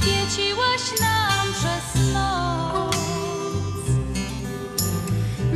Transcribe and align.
świeciłaś 0.00 1.00
nam 1.00 1.52
przez 1.52 2.12
noc. 2.14 2.96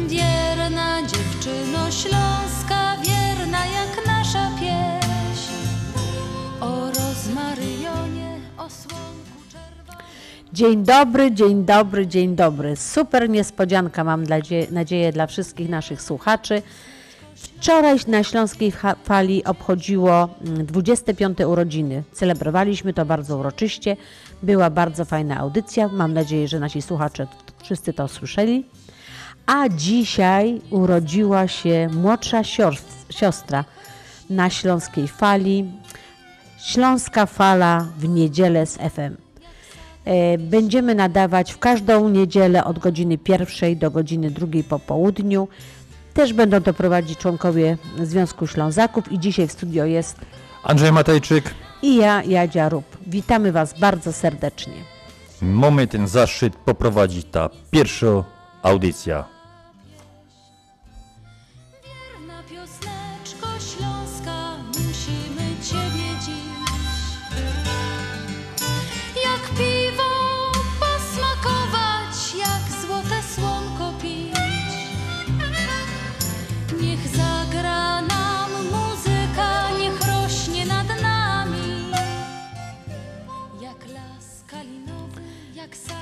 Wierna 0.08 1.02
dziewczyno 1.02 1.90
śląska, 1.90 2.96
wierna 2.96 3.66
jak 3.66 4.06
nasza 4.06 4.50
pieśń. 4.60 5.52
O 6.60 6.86
rozmaryjonie, 6.86 8.40
o 8.58 8.70
słonku 8.70 9.38
czerwonym. 9.52 10.06
Dzień 10.52 10.84
dobry, 10.84 11.32
dzień 11.32 11.64
dobry, 11.64 12.06
dzień 12.06 12.36
dobry. 12.36 12.76
Super 12.76 13.30
niespodzianka 13.30 14.04
mam 14.04 14.24
nadzieję 14.70 15.12
dla 15.12 15.26
wszystkich 15.26 15.68
naszych 15.68 16.02
słuchaczy. 16.02 16.62
Wczoraj 17.36 17.96
na 18.08 18.22
Śląskiej 18.24 18.72
Fa- 18.72 18.96
Fali 19.04 19.44
obchodziło 19.44 20.28
mm, 20.46 20.66
25. 20.66 21.38
urodziny. 21.40 22.02
Celebrowaliśmy 22.12 22.94
to 22.94 23.04
bardzo 23.04 23.38
uroczyście. 23.38 23.96
Była 24.42 24.70
bardzo 24.70 25.04
fajna 25.04 25.38
audycja. 25.38 25.88
Mam 25.88 26.12
nadzieję, 26.14 26.48
że 26.48 26.60
nasi 26.60 26.82
słuchacze 26.82 27.26
wszyscy 27.62 27.92
to 27.92 28.08
słyszeli. 28.08 28.66
A 29.46 29.68
dzisiaj 29.68 30.60
urodziła 30.70 31.48
się 31.48 31.88
młodsza 31.92 32.40
sios- 32.42 32.82
siostra 33.10 33.64
na 34.30 34.50
Śląskiej 34.50 35.08
Fali. 35.08 35.72
Śląska 36.64 37.26
Fala 37.26 37.86
w 37.98 38.08
niedzielę 38.08 38.66
z 38.66 38.76
FM. 38.76 39.16
E, 40.04 40.38
Będziemy 40.38 40.94
nadawać 40.94 41.52
w 41.52 41.58
każdą 41.58 42.08
niedzielę 42.08 42.64
od 42.64 42.78
godziny 42.78 43.18
pierwszej 43.18 43.76
do 43.76 43.90
godziny 43.90 44.30
drugiej 44.30 44.64
po 44.64 44.78
południu. 44.78 45.48
Też 46.14 46.32
będą 46.32 46.60
to 46.62 46.74
prowadzić 46.74 47.18
członkowie 47.18 47.78
Związku 48.02 48.46
Ślązaków 48.46 49.12
i 49.12 49.18
dzisiaj 49.18 49.48
w 49.48 49.52
studio 49.52 49.84
jest 49.84 50.16
Andrzej 50.62 50.92
Matejczyk, 50.92 51.54
i 51.84 51.96
ja, 51.96 52.22
Jadzia 52.22 52.68
Rup. 52.68 52.84
Witamy 53.06 53.52
Was 53.52 53.78
bardzo 53.78 54.12
serdecznie. 54.12 54.74
mamy 55.42 55.86
ten 55.86 56.08
zaszczyt 56.08 56.56
poprowadzić 56.56 57.26
ta 57.30 57.50
pierwsza 57.70 58.24
audycja. 58.62 59.24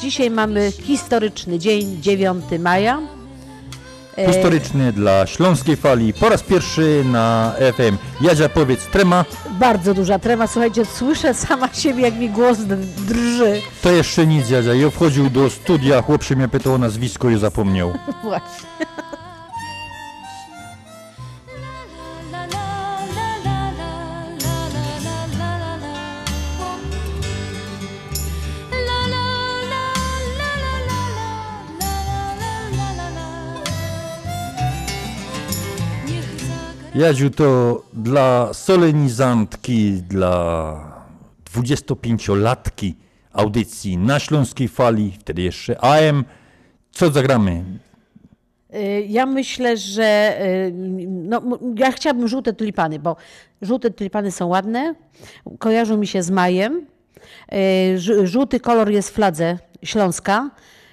Dzisiaj 0.03 0.31
mamy 0.31 0.73
historyczny 0.83 1.59
dzień, 1.59 1.99
9 2.03 2.45
maja. 2.59 2.99
E, 4.19 4.33
Historyczny 4.33 4.93
dla 4.93 5.27
Śląskiej 5.27 5.77
Fali 5.77 6.13
po 6.13 6.29
raz 6.29 6.43
pierwszy 6.43 7.05
na 7.05 7.53
FM. 7.77 7.97
Jadzia 8.21 8.49
powiedz 8.49 8.87
trema, 8.87 9.25
Bardzo 9.51 9.95
duża 9.95 10.19
trema. 10.19 10.47
Słuchajcie, 10.47 10.85
słyszę 10.85 11.35
sama 11.35 11.69
siebie, 11.75 12.03
jak 12.03 12.15
mi 12.15 12.31
głos 12.31 12.59
drży. 13.09 13.61
to 13.83 13.91
jeszcze 13.93 14.27
nic 14.27 14.51
Jadzia. 14.51 14.75
Ja 14.75 14.91
wchodził 14.91 15.31
do 15.31 15.51
studia, 15.51 16.03
chłop 16.03 16.23
się 16.23 16.37
mnie 16.37 16.49
pytał 16.49 16.75
o 16.75 16.79
nazwisko 16.79 17.31
i 17.31 17.39
zapomniał. 17.39 17.93
Właśnie. 18.23 19.02
Jadziu 36.95 37.31
to 37.31 37.83
dla 37.93 38.55
solenizantki, 38.55 39.93
dla 39.93 40.77
25-latki 41.55 42.93
audycji 43.33 43.99
na 43.99 44.19
Śląskiej 44.19 44.69
Fali, 44.69 45.13
wtedy 45.21 45.43
jeszcze 45.43 45.85
AM. 45.85 46.25
Co 46.91 47.11
zagramy? 47.11 47.65
Y, 48.75 49.05
Ja 49.09 49.27
myślę, 49.27 49.77
że 49.77 50.39
y, 50.69 50.73
no, 51.09 51.43
ja 51.77 51.93
chciałabym 51.93 52.29
żółte 52.29 52.53
tulipany, 52.53 52.99
bo 52.99 53.17
żółte 53.63 53.91
tulipany 53.91 54.31
są 54.31 54.47
ładne, 54.47 54.95
kojarzą 55.59 55.97
mi 55.97 56.07
się 56.07 56.23
z 56.23 56.31
majem. 56.31 56.87
Y, 57.55 58.27
Żółty 58.27 58.61
kolor 58.61 58.91
jest 58.91 59.11
w 59.11 59.13
fladze 59.13 59.59
Śląska, 59.85 60.51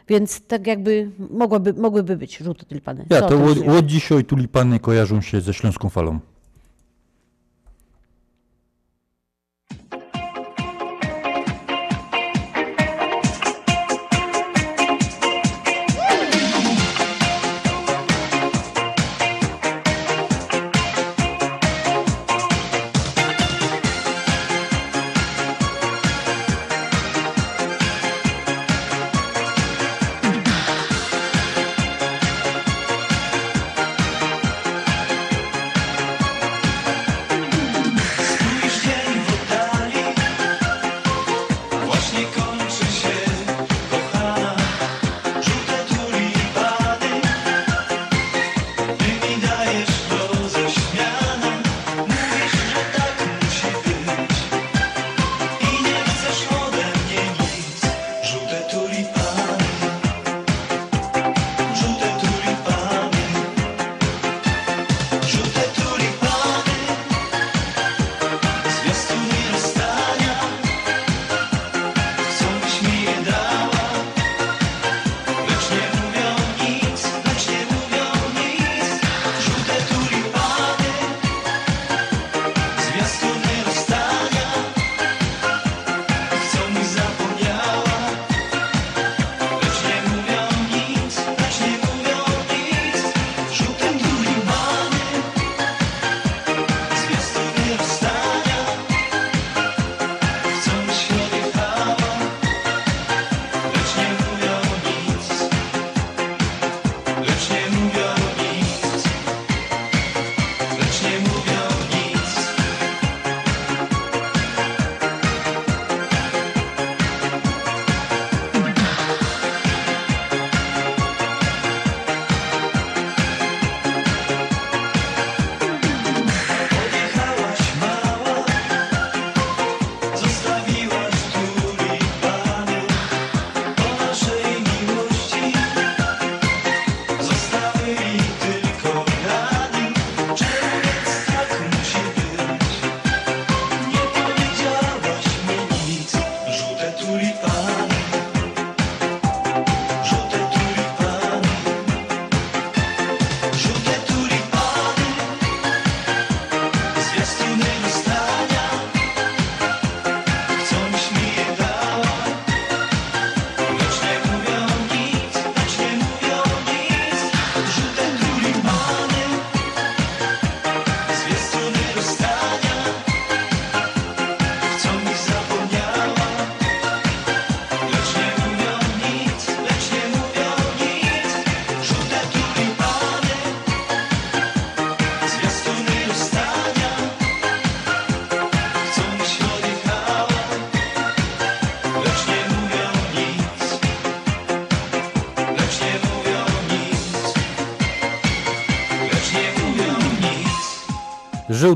więc 0.09 0.41
tak 0.47 0.67
jakby 0.67 1.11
mogłoby, 1.31 1.73
mogłyby 1.73 2.17
być 2.17 2.37
żółte 2.37 2.65
tulipany. 2.65 3.05
Ja, 3.09 3.19
Co 3.21 3.27
to 3.27 3.27
o 3.27 3.29
tym 3.29 3.41
od, 3.43 3.49
myślisz? 3.49 3.67
od 3.67 3.85
dzisiaj 3.85 4.25
tulipany 4.25 4.79
kojarzą 4.79 5.21
się 5.21 5.41
ze 5.41 5.53
Śląską 5.53 5.89
Falą. 5.89 6.19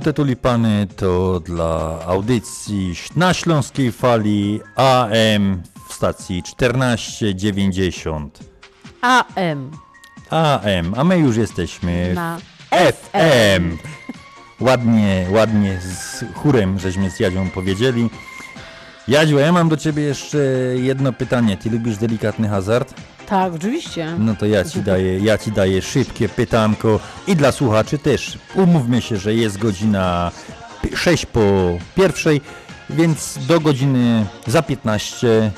Żółte 0.04 0.14
tulipany 0.14 0.88
to 0.96 1.40
dla 1.40 2.00
audycji 2.06 2.96
na 3.16 3.34
Śląskiej 3.34 3.92
Fali 3.92 4.60
AM 4.76 5.62
w 5.90 5.94
stacji 5.94 6.44
1490 6.44 8.40
AM 9.02 9.72
AM, 10.30 10.94
a 10.98 11.04
my 11.04 11.18
już 11.18 11.38
jesteśmy 11.38 12.14
na 12.14 12.38
FM. 12.72 13.78
Ładnie, 14.68 15.26
ładnie 15.30 15.80
z 15.82 16.26
chórem 16.34 16.80
żeśmy 16.80 17.12
z 17.12 17.20
Jadzią 17.20 17.50
powiedzieli. 17.50 18.10
Jadziu, 19.08 19.40
ja 19.40 19.52
mam 19.52 19.70
do 19.70 19.78
ciebie 19.78 20.04
jeszcze 20.04 20.38
jedno 20.76 21.14
pytanie. 21.14 21.58
Ty 21.58 21.70
lubisz 21.70 21.98
delikatny 21.98 22.50
hazard? 22.50 22.94
Tak, 23.34 23.54
oczywiście. 23.54 24.16
No 24.20 24.36
to 24.36 24.46
ja 24.46 24.66
ci 24.66 24.82
daję, 24.82 25.20
ja 25.20 25.38
ci 25.38 25.52
daję 25.52 25.82
szybkie 25.82 26.30
pytanko 26.30 27.00
i 27.28 27.36
dla 27.36 27.52
słuchaczy 27.52 27.98
też. 27.98 28.38
Umówmy 28.56 29.02
się, 29.02 29.18
że 29.18 29.34
jest 29.34 29.58
godzina 29.58 30.32
6 30.96 31.26
po 31.26 31.42
pierwszej, 31.96 32.42
więc 32.90 33.40
do 33.48 33.60
godziny 33.60 34.26
za 34.48 34.62
15 34.62 35.52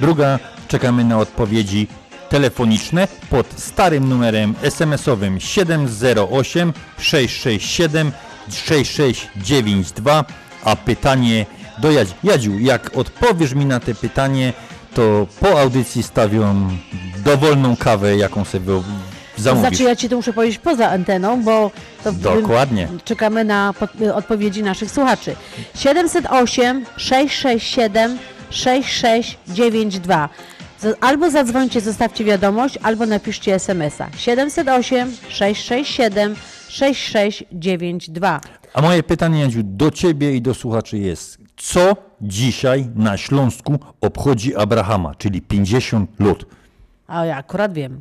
druga 0.00 0.38
czekamy 0.68 1.04
na 1.04 1.18
odpowiedzi 1.18 1.86
telefoniczne 2.28 3.08
pod 3.30 3.46
starym 3.56 4.08
numerem 4.08 4.54
SMS-owym 4.62 5.40
708 5.40 6.72
667 6.98 8.12
6692, 8.52 10.24
a 10.64 10.76
pytanie 10.76 11.46
do 11.78 11.90
Jadzi. 11.90 12.14
Jadziu, 12.24 12.58
jak 12.58 12.96
odpowiesz 12.96 13.54
mi 13.54 13.66
na 13.66 13.80
te 13.80 13.94
pytanie, 13.94 14.52
to 15.00 15.26
po 15.40 15.60
audycji 15.60 16.02
stawiam 16.02 16.78
dowolną 17.24 17.76
kawę, 17.76 18.16
jaką 18.16 18.44
sobie 18.44 18.72
zamówisz. 19.38 19.68
znaczy 19.68 19.82
ja 19.82 19.96
ci 19.96 20.08
to 20.08 20.16
muszę 20.16 20.32
powiedzieć 20.32 20.58
poza 20.58 20.90
anteną, 20.90 21.42
bo 21.42 21.70
to 22.04 22.12
Dokładnie. 22.12 22.88
czekamy 23.04 23.44
na 23.44 23.74
odpowiedzi 24.14 24.62
naszych 24.62 24.90
słuchaczy. 24.90 25.36
708 25.74 26.84
667 26.96 28.18
6692. 28.50 30.28
Z- 30.80 30.96
Albo 31.00 31.30
zadzwońcie, 31.30 31.80
zostawcie 31.80 32.24
wiadomość, 32.24 32.78
albo 32.82 33.06
napiszcie 33.06 33.54
SMS-a. 33.54 34.08
708 34.16 35.16
667 35.28 36.34
6692. 36.68 38.40
A 38.74 38.82
moje 38.82 39.02
pytanie, 39.02 39.40
Jadziu, 39.40 39.60
do 39.64 39.90
ciebie 39.90 40.34
i 40.36 40.42
do 40.42 40.54
słuchaczy 40.54 40.98
jest, 40.98 41.38
co 41.60 41.96
dzisiaj 42.20 42.88
na 42.94 43.16
Śląsku 43.16 43.78
obchodzi 44.00 44.56
Abrahama, 44.56 45.14
czyli 45.14 45.42
50 45.42 46.20
lat? 46.20 46.38
A 47.06 47.24
ja 47.24 47.36
akurat 47.36 47.72
wiem. 47.72 48.00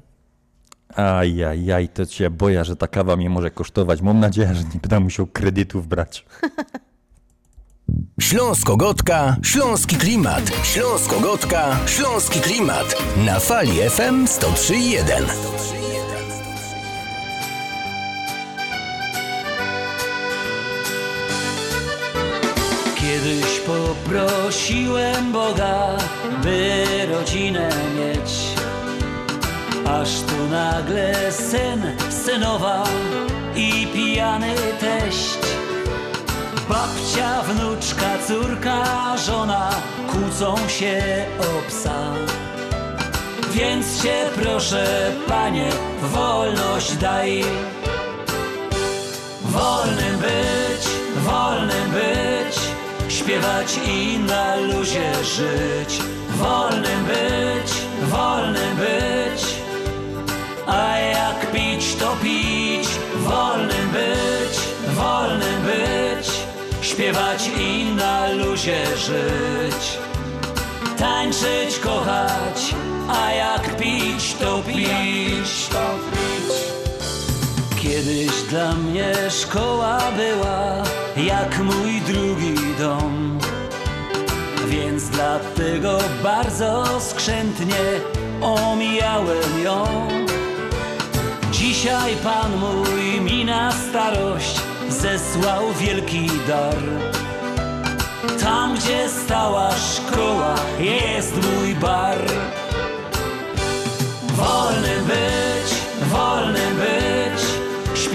Ajajaj, 0.95 1.89
to 1.89 2.05
cię 2.05 2.29
boję, 2.29 2.65
że 2.65 2.75
ta 2.75 2.87
kawa 2.87 3.15
mnie 3.15 3.29
może 3.29 3.51
kosztować. 3.51 4.01
Mam 4.01 4.19
nadzieję, 4.19 4.55
że 4.55 4.63
nie 4.63 4.79
będę 4.81 4.99
musiał 4.99 5.27
kredytów 5.27 5.87
brać. 5.87 6.25
Śląsko-Gotka, 8.21 9.35
Śląski 9.43 9.95
Klimat. 9.95 10.51
Śląsko-Gotka, 10.63 11.77
Śląski 11.85 12.39
Klimat. 12.39 12.95
Na 13.25 13.39
fali 13.39 13.71
FM 13.89 14.25
103.1. 14.25 15.78
Kiedyś 23.29 23.59
poprosiłem 23.59 25.31
Boga, 25.31 25.97
by 26.43 26.85
rodzinę 27.13 27.69
mieć. 27.95 28.31
Aż 29.87 30.09
tu 30.21 30.47
nagle 30.51 31.31
syn, 31.31 31.81
synowa 32.25 32.83
i 33.55 33.87
pijany 33.93 34.55
teść. 34.79 35.37
Babcia, 36.69 37.41
wnuczka, 37.41 38.09
córka, 38.27 39.17
żona 39.17 39.69
kłócą 40.07 40.55
się 40.67 41.25
o 41.39 41.69
psa. 41.69 42.13
Więc 43.51 44.03
cię 44.03 44.25
proszę, 44.41 45.11
panie, 45.27 45.69
wolność 46.01 46.95
daj. 46.95 47.43
Wolnym 49.41 50.17
być, 50.17 50.85
wolnym 51.25 51.91
być, 51.91 52.68
śpiewać 53.29 53.79
i 53.87 54.19
na 54.19 54.55
luzie 54.55 55.23
żyć. 55.23 55.99
Wolnym 56.29 57.05
być, 57.05 57.71
wolnym 58.01 58.77
być, 58.77 59.43
a 60.67 60.97
jak 60.99 61.51
pić 61.51 61.95
to 61.95 62.15
pić. 62.23 62.87
Wolnym 63.15 63.89
być, 63.89 64.59
wolnym 64.95 65.61
być, 65.61 66.27
śpiewać 66.81 67.49
i 67.59 67.85
na 67.95 68.27
luzie 68.31 68.85
żyć. 68.97 69.99
Tańczyć, 70.97 71.79
kochać, 71.83 72.75
a 73.09 73.31
jak 73.31 73.77
pić 73.77 74.33
to 74.33 74.63
pić. 74.67 75.69
Kiedyś 77.89 78.41
dla 78.49 78.73
mnie 78.73 79.13
szkoła 79.29 79.99
była 80.17 80.83
jak 81.17 81.59
mój 81.59 82.01
drugi 82.01 82.55
dom. 82.79 83.39
Więc 84.67 85.09
dlatego 85.09 85.99
bardzo 86.23 86.99
skrzętnie 86.99 87.75
omijałem 88.41 89.63
ją. 89.63 89.85
Dzisiaj 91.51 92.15
Pan 92.23 92.51
mój 92.57 93.21
mi 93.21 93.45
na 93.45 93.71
starość 93.71 94.61
zesłał 94.89 95.73
wielki 95.79 96.29
dar. 96.47 96.77
Tam, 98.41 98.75
gdzie 98.75 99.09
stała 99.09 99.69
szkoła, 99.71 100.55
jest 100.79 101.33
mój 101.35 101.75
bar. 101.75 102.17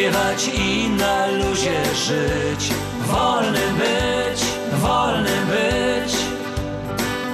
Śpiewać 0.05 0.49
i 0.55 0.89
na 0.89 1.27
luzie 1.27 1.85
żyć. 1.95 2.71
Wolnym 3.07 3.77
być, 3.77 4.41
wolnym 4.73 5.47
być, 5.47 6.15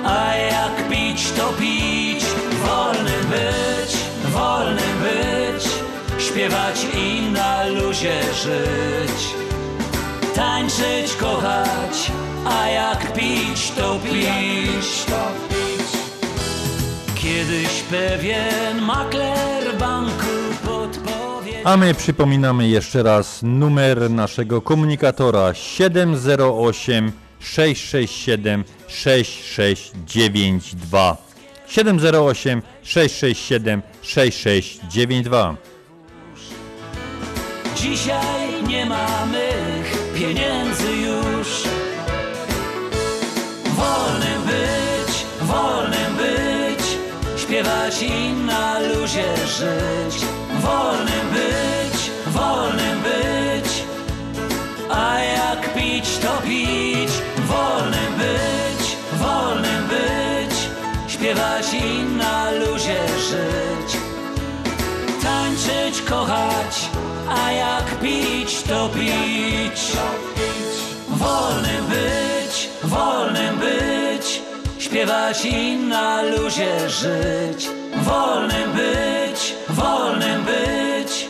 a 0.05 0.35
jak 0.35 0.89
pić 0.89 1.31
to 1.31 1.49
pić. 1.61 2.25
Wolnym 2.67 3.27
być, 3.31 3.97
wolnym 4.33 4.97
być, 5.03 5.65
śpiewać 6.19 6.87
i 6.95 7.33
na 7.33 7.67
luzie 7.67 8.21
żyć. 8.23 9.35
Tańczyć, 10.35 11.17
kochać, 11.21 12.11
a 12.47 12.69
jak 12.69 13.13
pić 13.13 13.71
to 13.71 13.99
pić. 13.99 14.87
Kiedyś 17.15 17.83
pewien 17.91 18.81
makler 18.83 19.77
banku 19.79 20.40
A 21.65 21.77
my 21.77 21.95
przypominamy 21.95 22.69
jeszcze 22.69 23.03
raz 23.03 23.41
numer 23.43 24.11
naszego 24.11 24.63
komunikatora 24.63 25.55
708 25.55 27.13
667 27.41 28.65
6692. 28.89 31.17
708 31.67 32.63
667 32.83 33.83
6692. 34.03 35.57
Dzisiaj 37.77 38.63
nie 38.69 38.87
mamy 38.87 39.49
pieniędzy 40.15 40.93
już 40.93 41.63
Wolnym 43.65 44.43
być, 44.43 45.27
wolnym 45.41 46.17
być 46.17 46.85
Śpiewać 47.37 48.03
i 48.03 48.33
na 48.33 48.81
luzie 48.81 49.37
żyć 49.47 50.40
Wolnym 50.63 51.27
być, 51.33 52.11
wolnym 52.27 53.03
być. 53.03 53.85
A 54.91 55.19
jak 55.19 55.75
pić 55.75 56.19
to 56.19 56.43
pić. 56.43 57.11
Wolnym 57.37 58.13
być, 58.19 58.97
wolnym 59.13 59.89
być. 59.89 60.57
Śpiewać 61.09 61.67
i 61.75 62.03
na 62.03 62.51
luzie 62.51 63.01
żyć. 63.19 64.01
Tańczyć, 65.23 66.03
kochać, 66.03 66.91
a 67.29 67.53
jak 67.53 68.01
pić 68.01 68.63
to 68.63 68.89
pić. 68.89 69.93
Wolnym 71.09 71.85
być, 71.87 72.69
wolnym 72.85 73.59
być 73.59 74.00
Śpiewać 74.91 75.45
i 75.45 75.77
na 75.77 76.23
luzie 76.23 76.91
żyć 76.91 77.69
Wolnym 78.03 78.73
być, 78.73 79.55
wolnym 79.69 80.45
być 80.45 81.29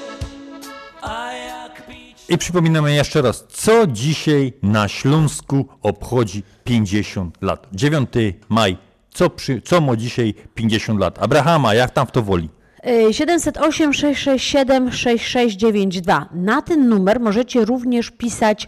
A 1.02 1.32
jak 1.32 1.86
pić 1.86 2.16
I 2.28 2.38
przypominamy 2.38 2.94
jeszcze 2.94 3.22
raz, 3.22 3.44
co 3.48 3.86
dzisiaj 3.86 4.52
na 4.62 4.88
Śląsku 4.88 5.68
obchodzi 5.82 6.42
50 6.64 7.42
lat. 7.42 7.66
9 7.72 8.08
maj, 8.48 8.76
co, 9.10 9.30
przy, 9.30 9.62
co 9.62 9.80
ma 9.80 9.96
dzisiaj 9.96 10.34
50 10.54 11.00
lat? 11.00 11.22
Abrahama, 11.22 11.74
jak 11.74 11.90
tam 11.90 12.06
w 12.06 12.10
to 12.10 12.22
woli? 12.22 12.48
Y, 12.86 13.12
708 13.14 13.92
667 13.92 14.92
6692. 14.92 16.28
Na 16.34 16.62
ten 16.62 16.88
numer 16.88 17.20
możecie 17.20 17.64
również 17.64 18.10
pisać, 18.10 18.64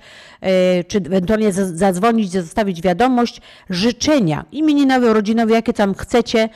y, 0.80 0.84
czy 0.84 0.98
ewentualnie 0.98 1.52
za- 1.52 1.76
zadzwonić, 1.76 2.30
zostawić 2.32 2.82
wiadomość, 2.82 3.40
życzenia 3.70 4.44
imieninowe, 4.52 5.10
urodzinowe, 5.10 5.52
jakie 5.54 5.72
tam 5.72 5.94
chcecie, 5.94 6.48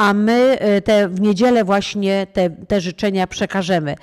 a 0.00 0.14
my 0.14 0.58
y, 0.78 0.82
te, 0.82 1.08
w 1.08 1.20
niedzielę 1.20 1.64
właśnie 1.64 2.26
te, 2.32 2.50
te 2.50 2.80
życzenia 2.80 3.26
przekażemy. 3.26 3.94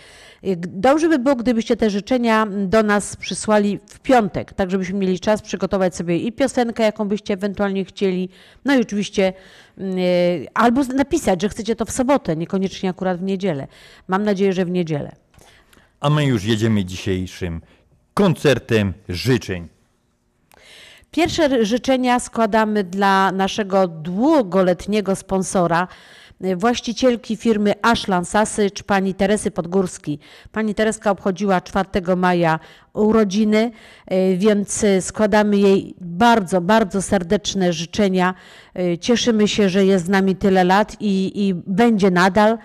Y, 0.44 0.56
Dobrze 0.58 1.10
by 1.10 1.20
było, 1.20 1.36
gdybyście 1.36 1.78
te 1.78 1.90
życzenia 1.90 2.48
do 2.68 2.84
nas 2.84 3.16
przysłali 3.16 3.80
w 3.90 4.00
piątek, 4.00 4.54
tak 4.54 4.72
żebyśmy 4.72 5.00
mieli 5.00 5.20
czas 5.20 5.42
przygotować 5.42 5.96
sobie 5.96 6.18
i 6.18 6.32
piosenkę, 6.32 6.84
jaką 6.84 7.08
byście 7.08 7.34
ewentualnie 7.34 7.86
chcieli, 7.86 8.30
no 8.66 8.76
i 8.76 8.82
oczywiście 8.82 9.34
mm, 9.78 9.98
y, 9.98 10.48
albo 10.54 10.84
napisać, 10.84 11.42
że 11.42 11.50
chcecie 11.50 11.76
to 11.76 11.86
w 11.86 11.92
sobotę, 11.92 12.36
niekoniecznie 12.36 12.90
akurat 12.90 13.20
w 13.20 13.24
niedzielę. 13.24 13.68
Mam 14.08 14.24
nadzieję, 14.24 14.54
że 14.54 14.66
w 14.66 14.72
niedzielę. 14.72 15.12
A 16.00 16.10
my 16.10 16.26
już 16.26 16.44
jedziemy 16.44 16.86
dzisiejszym 16.86 17.62
koncertem 18.14 18.94
życzeń. 19.10 19.77
Pierwsze 21.18 21.66
życzenia 21.66 22.20
składamy 22.20 22.84
dla 22.84 23.32
naszego 23.32 23.88
długoletniego 23.88 25.16
sponsora, 25.16 25.88
y, 26.46 26.56
właścicielki 26.56 27.38
firmy 27.38 27.74
Ashland 27.82 28.30
Sassage, 28.30 28.84
pani 28.86 29.14
Teresy 29.14 29.52
Podgórski. 29.52 30.20
Pani 30.52 30.76
Tereska 30.76 31.12
obchodziła 31.12 31.62
4 31.62 32.16
maja 32.16 32.60
urodziny, 32.94 33.72
y, 34.12 34.38
więc 34.38 34.86
składamy 35.02 35.58
jej 35.58 35.96
bardzo, 36.02 36.62
bardzo 36.62 37.02
serdeczne 37.02 37.74
życzenia. 37.74 38.34
Y, 38.80 38.98
Cieszymy 38.98 39.48
się, 39.48 39.70
że 39.70 39.86
jest 39.86 40.06
z 40.06 40.10
nami 40.10 40.36
tyle 40.36 40.64
lat 40.64 40.98
i, 41.00 41.48
i 41.48 41.54
będzie 41.54 42.12
nadal. 42.12 42.58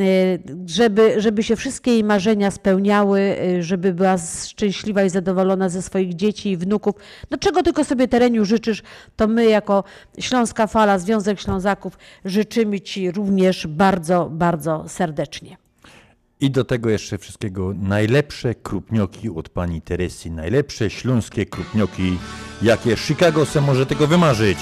Y, 0.00 0.42
żeby, 0.66 1.20
żeby 1.20 1.42
się 1.42 1.56
wszystkie 1.56 1.90
jej 1.90 2.04
marzenia 2.04 2.50
spełniały, 2.50 3.20
y, 3.20 3.62
żeby 3.62 3.94
była 3.94 4.16
szczęśliwa 4.46 5.04
i 5.04 5.10
zadowolona 5.10 5.68
ze 5.68 5.82
swoich 5.82 6.14
dzieci 6.14 6.50
i 6.50 6.56
wnuków. 6.56 6.94
No 7.30 7.38
czego 7.38 7.62
tylko 7.62 7.84
sobie 7.84 8.08
tereniu 8.08 8.44
życzysz, 8.44 8.82
to 9.16 9.28
my 9.28 9.46
jako 9.46 9.84
Śląska 10.18 10.66
Fala, 10.66 10.98
Związek 10.98 11.40
Ślązaków 11.40 11.98
życzymy 12.24 12.80
Ci 12.80 13.10
również 13.10 13.66
bardzo, 13.66 14.28
bardzo 14.30 14.84
serdecznie. 14.88 15.56
I 16.40 16.50
do 16.50 16.64
tego 16.64 16.90
jeszcze 16.90 17.18
wszystkiego 17.18 17.74
najlepsze 17.82 18.54
krupnioki 18.54 19.30
od 19.30 19.48
pani 19.48 19.82
Teresy. 19.82 20.30
Najlepsze 20.30 20.90
śląskie 20.90 21.46
krupnioki, 21.46 22.18
jakie 22.62 22.96
Chicago 22.96 23.46
se 23.46 23.60
może 23.60 23.86
tego 23.86 24.06
wymarzyć. 24.06 24.58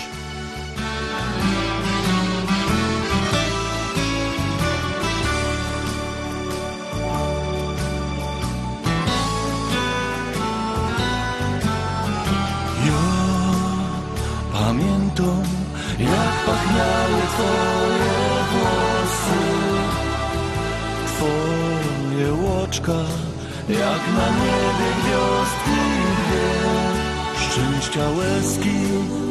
Jak 22.89 24.03
na 24.17 24.29
niebie 24.31 24.89
gwiazdki 24.99 25.83
dwie, 26.19 26.51
szczęścia 27.37 28.07
łezki, 28.11 28.81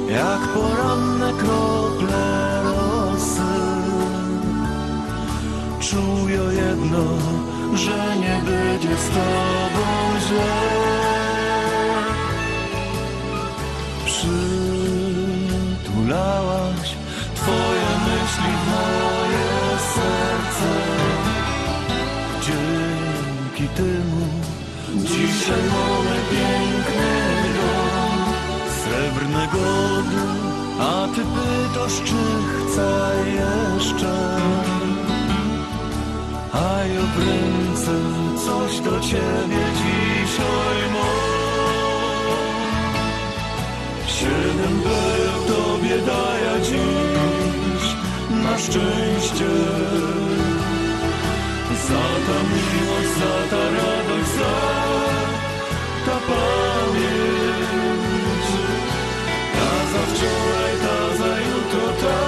jak 0.09 0.41
poranne 0.53 1.33
krople 1.33 2.63
rosy. 2.63 3.53
Czuję 5.79 6.41
jedno, 6.55 7.03
że 7.75 8.17
nie 8.19 8.41
będzie 8.45 8.97
z 8.97 9.07
tobą 9.09 9.85
źle. 10.27 10.53
Przytulałaś 15.81 16.60
Mamy 25.11 26.17
piękny 26.31 27.11
dom 27.57 28.33
Srebrnego 28.83 29.57
dnia 30.07 30.25
A 30.79 31.07
Ty 31.15 31.21
pytasz 31.21 32.01
czy 32.05 32.23
chcę 32.57 33.15
jeszcze? 33.27 34.37
A 36.53 36.85
ja 36.85 37.01
coś 38.45 38.79
do 38.79 38.99
Ciebie 38.99 39.63
dzisiaj 39.77 40.79
mam 40.93 41.31
Siedem 44.07 44.81
był 44.81 45.55
Tobie 45.55 45.97
daję 45.97 46.61
dziś 46.63 47.95
na 48.43 48.57
szczęście 48.57 49.45
Za 51.91 52.07
ta 52.27 52.37
miłość, 52.51 53.11
za 53.19 53.33
ta 53.51 53.63
radość, 53.75 54.31
za 54.39 54.55
ta 56.05 56.17
pamięć? 56.27 58.45
Ta 59.55 59.69
za 59.91 60.01
wczoraj, 60.11 60.73
ta 60.83 60.97
za 61.19 61.31
jutro, 61.47 61.87
ta 62.01 62.19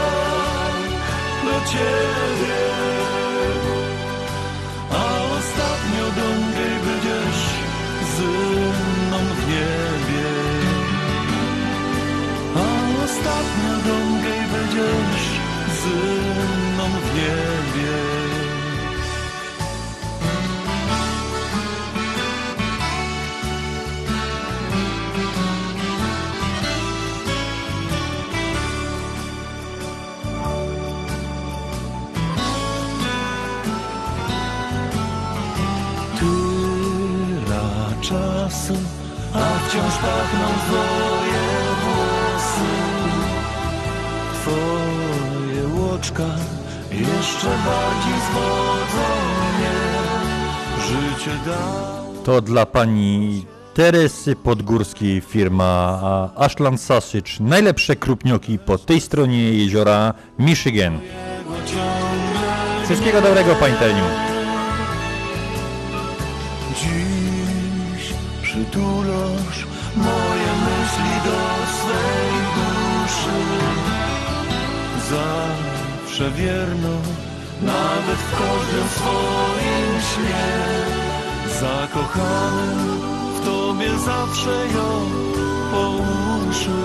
do 1.45 1.55
Ciebie. 1.71 2.63
A 4.91 5.05
ostatnio 5.37 6.05
do 6.19 6.27
mnie 6.45 6.69
będziesz 6.85 7.41
z 8.15 8.19
mną 8.19 9.19
w 9.39 9.41
niebie. 9.51 10.29
A 12.55 12.67
ostatnio 13.05 13.73
do 13.87 13.95
mnie 14.11 14.37
będziesz 14.53 15.25
z 15.79 15.83
mną 16.73 16.85
w 17.05 17.07
niebie. 17.15 18.12
Wciąż 39.73 39.97
pachną 39.97 40.47
twoje 40.67 41.43
włosy. 41.83 42.71
Twoje 44.33 45.67
łoczka 45.67 46.23
jeszcze 46.91 47.47
bardziej 47.47 48.19
zwodzą 48.29 49.07
mnie. 49.57 49.71
Życie 50.87 51.31
dało. 51.45 52.23
To 52.23 52.41
dla 52.41 52.65
pani 52.65 53.45
Teresy 53.73 54.35
Podgórskiej 54.35 55.21
firma 55.21 55.99
Ashland 56.35 56.81
Sausage. 56.81 57.31
Najlepsze 57.39 57.95
krupnioki 57.95 58.59
po 58.59 58.77
tej 58.77 59.01
stronie 59.01 59.53
jeziora 59.53 60.13
Michigan. 60.39 60.99
Wszystkiego 62.85 63.21
dobrego 63.21 63.55
pani 63.55 63.73
Tereniu. 63.75 64.03
Przytulasz 68.53 69.59
moje 69.95 70.51
myśli 70.65 71.13
do 71.25 71.37
swej 71.77 72.33
duszy. 72.55 73.39
Zawsze 75.09 76.31
wierno, 76.31 76.97
nawet 77.61 78.17
w 78.17 78.31
każdym 78.31 78.87
swoim 78.89 80.01
śnie. 80.09 80.49
Zakochany 81.59 82.73
w 83.35 83.45
tobie 83.45 83.89
zawsze 83.99 84.67
ją 84.75 85.09
po 85.71 85.89
uszy. 86.49 86.81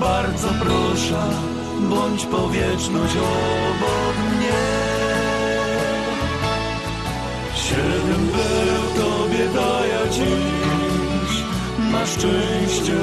Bardzo 0.00 0.48
proszę, 0.48 1.30
bądź 1.90 2.26
po 2.26 2.48
wieczność 2.48 3.14
obok 3.16 4.29
Siedem 7.70 8.26
był 8.26 8.84
Tobie 9.02 9.46
daję 9.54 10.00
dziś 10.10 11.34
na 11.92 12.06
szczęście. 12.06 13.00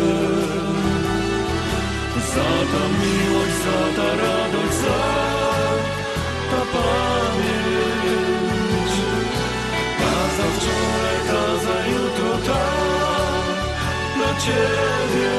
Za 2.33 2.49
ta 2.71 2.83
miłość, 2.99 3.57
za 3.65 3.81
ta 3.97 4.09
radość, 4.21 4.77
za 4.83 5.01
ta 6.51 6.61
pamięć. 6.73 7.71
Ta 9.99 10.13
za 10.37 10.47
wczoraj, 10.55 11.17
ta 11.29 11.43
za 11.65 11.77
jutro, 11.91 12.31
ta 12.47 12.63
dla 14.15 14.31
Ciebie. 14.45 15.37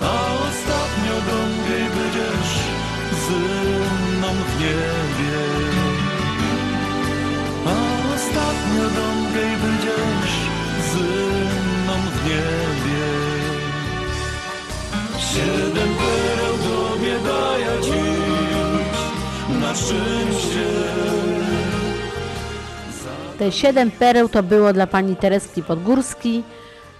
A 0.00 0.14
ostatnio 0.48 1.16
do 1.28 1.38
będziesz 1.96 2.54
z 3.22 3.28
niebie. 4.60 5.04
A 5.10 5.13
ostatnio 8.74 9.02
dągaj 9.02 9.56
będziesz 9.56 10.34
ze 10.92 11.04
mną 11.84 11.94
w 12.10 12.24
niebie. 12.24 13.04
Siedem 15.18 15.94
pereł 15.94 16.58
tobie 16.58 17.18
daję 17.24 17.82
dziś 17.82 19.60
na 19.60 19.74
szczęście. 19.74 20.64
Te 23.38 23.52
siedem 23.52 23.90
pereł 23.90 24.28
to 24.28 24.42
było 24.42 24.72
dla 24.72 24.86
pani 24.86 25.16
Tereski 25.16 25.62
Podgórski. 25.62 26.42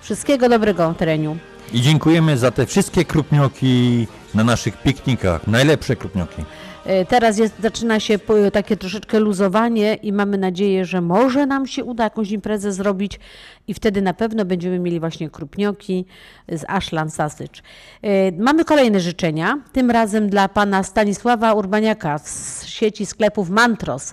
Wszystkiego 0.00 0.48
dobrego, 0.48 0.94
Tereniu. 0.98 1.36
I 1.72 1.80
dziękujemy 1.80 2.38
za 2.38 2.50
te 2.50 2.66
wszystkie 2.66 3.04
krupnioki 3.04 4.06
na 4.34 4.44
naszych 4.44 4.82
piknikach. 4.82 5.46
Najlepsze 5.46 5.96
krupnioki. 5.96 6.44
E, 6.86 7.04
Teraz 7.04 7.38
jest, 7.38 7.54
zaczyna 7.60 8.00
się 8.00 8.18
takie 8.52 8.76
troszeczkę 8.76 9.20
luzowanie 9.20 9.94
i 9.94 10.12
mamy 10.12 10.38
nadzieję, 10.38 10.84
że 10.84 11.00
może 11.00 11.46
nam 11.46 11.66
się 11.66 11.84
uda 11.84 12.04
jakąś 12.04 12.30
imprezę 12.30 12.72
zrobić 12.72 13.20
i 13.68 13.74
wtedy 13.74 14.02
na 14.02 14.14
pewno 14.14 14.44
będziemy 14.44 14.78
mieli 14.78 15.00
właśnie 15.00 15.30
krupnioki 15.30 16.04
z 16.48 16.64
Ashland 16.68 17.14
Sausage. 17.14 17.62
E, 18.02 18.32
Mamy 18.32 18.64
kolejne 18.64 19.00
życzenia, 19.00 19.58
tym 19.72 19.90
razem 19.90 20.28
dla 20.28 20.48
pana 20.48 20.82
Stanisława 20.82 21.54
Urbaniaka 21.54 22.18
z 22.18 22.66
sieci 22.66 23.06
sklepów 23.06 23.50
Mantros. 23.50 24.12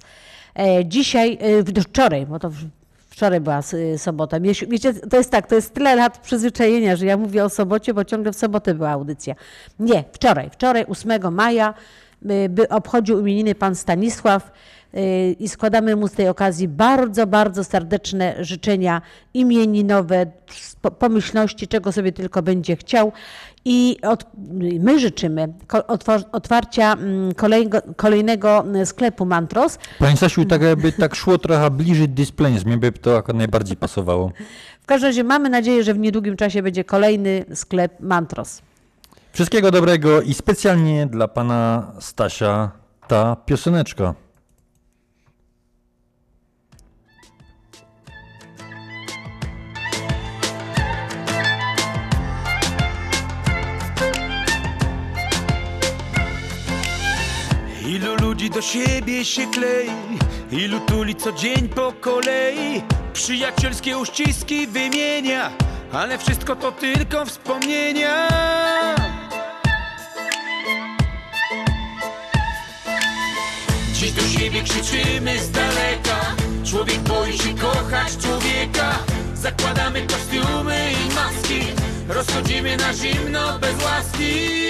E, 0.60 0.86
Dzisiaj, 0.86 1.38
wczoraj, 1.84 2.25
bo 2.25 2.40
to 2.40 2.51
Wczoraj 3.12 3.42
była 3.42 3.62
sobota. 3.98 4.40
Wiecie, 4.40 4.94
to 4.94 5.18
jest 5.18 5.32
tak, 5.32 5.48
to 5.48 5.56
jest 5.56 5.74
tyle 5.74 5.96
lat 5.96 6.18
przyzwyczajenia, 6.18 6.96
że 6.96 7.06
ja 7.06 7.18
mówię 7.18 7.44
o 7.46 7.50
sobocie, 7.50 7.94
bo 7.94 8.06
ciągle 8.06 8.32
w 8.32 8.36
sobotę 8.36 8.74
była 8.74 8.89
audycja. 8.89 9.36
Nie, 9.80 10.04
wczoraj, 10.13 10.50
wczoraj 10.50 10.86
8 10.88 11.34
maja 11.34 11.74
by 12.49 12.69
obchodził 12.69 13.19
imieniny 13.19 13.55
pan 13.55 13.75
Stanisław 13.75 14.51
y, 14.93 15.36
i 15.39 15.49
składamy 15.49 15.95
mu 15.95 16.07
z 16.07 16.12
tej 16.12 16.27
okazji 16.27 16.67
bardzo, 16.67 17.27
bardzo 17.27 17.63
serdeczne 17.63 18.36
życzenia 18.39 19.01
imieninowe, 19.34 20.25
pomyślności, 20.99 21.67
czego 21.67 21.91
sobie 21.91 22.12
tylko 22.12 22.41
będzie 22.41 22.75
chciał. 22.75 23.12
I 23.65 23.97
od, 24.01 24.25
my 24.79 24.99
życzymy 24.99 25.53
otwarcia 26.31 26.93
mm, 26.93 27.34
kolejnego, 27.34 27.81
kolejnego 27.95 28.65
y, 28.81 28.86
sklepu 28.86 29.25
Mantros, 29.25 29.77
Pani 29.99 30.17
Stasiu, 30.17 30.45
tak 30.45 30.62
jakby 30.62 30.91
tak 30.91 31.15
szło 31.15 31.38
trochę 31.38 31.71
bliżej 31.71 32.10
Displays, 32.10 32.65
mnie 32.65 32.77
by 32.77 32.91
to 32.91 33.23
najbardziej 33.34 33.77
pasowało. 33.77 34.31
W 34.81 34.86
każdym 34.86 35.07
razie 35.07 35.23
mamy 35.23 35.49
nadzieję, 35.49 35.84
że 35.84 35.93
w 35.93 35.99
niedługim 35.99 36.38
czasie 36.38 36.63
będzie 36.63 36.84
kolejny 36.84 37.45
sklep 37.53 37.99
Mantros. 37.99 38.62
Wszystkiego 39.34 39.72
dobrego 39.72 40.22
i 40.22 40.34
specjalnie 40.34 41.08
dla 41.08 41.28
pana 41.28 41.91
Stasia 42.00 42.72
ta 43.08 43.36
pioseneczka. 43.36 44.13
Ilu 57.88 58.15
ludzi 58.22 58.50
do 58.50 58.62
siebie 58.62 59.26
się 59.26 59.48
klei, 59.48 59.89
ilu 60.52 60.80
tuli 60.80 61.15
co 61.15 61.32
dzień 61.32 61.70
po 61.70 61.94
kolei, 62.02 62.82
przyjacielskie 63.13 63.98
uściski 63.98 64.67
wymienia, 64.67 65.52
ale 65.94 66.17
wszystko 66.17 66.56
to 66.56 66.72
tylko 66.72 67.26
wspomnienia. 67.26 68.28
Dziś 74.02 74.12
do 74.12 74.22
siebie 74.22 74.64
krzyczymy 74.64 75.40
z 75.40 75.52
daleka, 75.52 76.36
człowiek 76.64 77.00
boi 77.00 77.38
się 77.38 77.54
kochać 77.54 78.18
człowieka. 78.18 79.00
Zakładamy 79.34 80.08
kostiumy 80.08 80.92
i 80.92 81.14
maski, 81.14 81.60
rozchodzimy 82.08 82.78
na 82.78 82.94
zimno 82.94 83.60
bez 83.60 83.84
łaski. 83.84 84.62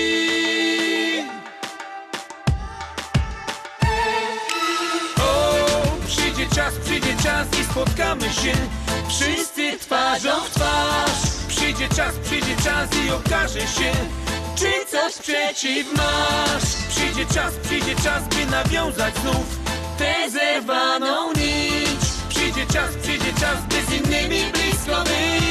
Czas, 6.56 6.74
przyjdzie 6.86 7.16
czas 7.24 7.48
i 7.62 7.64
spotkamy 7.64 8.34
się 8.34 8.54
Wszyscy 9.10 9.78
twarzą 9.80 10.42
w 10.42 10.50
twarz 10.50 11.48
Przyjdzie 11.48 11.90
czas, 11.90 12.16
przyjdzie 12.24 12.56
czas 12.64 12.90
i 13.06 13.12
okaże 13.12 13.60
się 13.60 13.92
Czy 14.56 14.86
coś 14.92 15.14
przeciw 15.18 15.94
masz 15.98 16.64
Przyjdzie 16.90 17.26
czas, 17.34 17.54
przyjdzie 17.64 17.96
czas, 17.96 18.24
by 18.28 18.46
nawiązać 18.46 19.16
znów 19.18 19.60
Tę 19.98 20.30
zerwaną 20.30 21.34
nić. 21.34 22.02
Przyjdzie 22.30 22.66
czas, 22.74 22.96
przyjdzie 23.04 23.34
czas, 23.40 23.58
by 23.70 23.76
z 23.86 24.06
innymi 24.06 24.52
blisko 24.52 25.04
być 25.04 25.51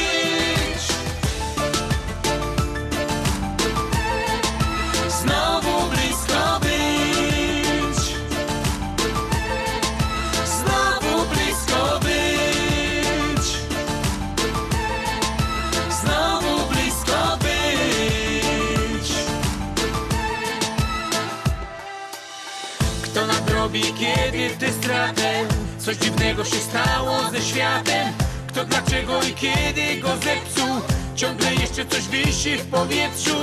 tę 24.58 24.72
stratę 24.72 25.46
Coś 25.78 25.96
dziwnego 25.96 26.44
się 26.44 26.56
stało 26.56 27.30
ze 27.30 27.42
światem. 27.42 28.12
Kto 28.48 28.64
dlaczego 28.64 29.22
i 29.22 29.34
kiedy 29.34 30.00
go 30.00 30.08
zepsuł? 30.08 30.80
Ciągle 31.16 31.54
jeszcze 31.54 31.86
coś 31.86 32.08
wisi 32.08 32.56
w 32.56 32.66
powietrzu. 32.66 33.36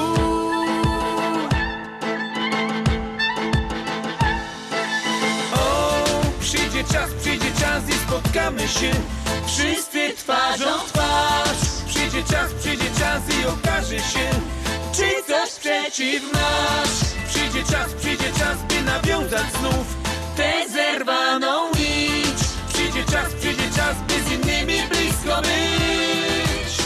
O, 5.54 6.04
przyjdzie 6.40 6.84
czas, 6.84 7.10
przyjdzie 7.22 7.52
czas 7.60 7.90
i 7.90 7.94
spotkamy 7.94 8.68
się 8.68 8.92
Wszyscy 9.48 10.14
twarzą 10.18 10.80
twarz. 10.88 11.58
Przyjdzie 11.88 12.24
czas, 12.24 12.54
przyjdzie 12.60 12.90
czas 13.00 13.22
i 13.42 13.46
okaże 13.46 14.00
się 14.00 14.30
Czy 14.92 15.24
coś 15.28 15.50
przeciw 15.60 16.24
masz 16.34 17.08
Przyjdzie 17.30 17.64
czas, 17.72 17.94
przyjdzie 17.94 18.32
czas, 18.40 18.58
by 18.70 18.82
nawiązać 18.82 19.46
znów 19.60 19.97
Tę 20.38 20.70
zerwaną 20.70 21.70
nić. 21.70 22.38
Przyjdzie 22.74 23.04
czas, 23.12 23.34
przyjdzie 23.40 23.70
czas, 23.76 23.96
by 24.08 24.14
z 24.14 24.32
innymi 24.32 24.88
blisko 24.90 25.42
być. 25.42 26.78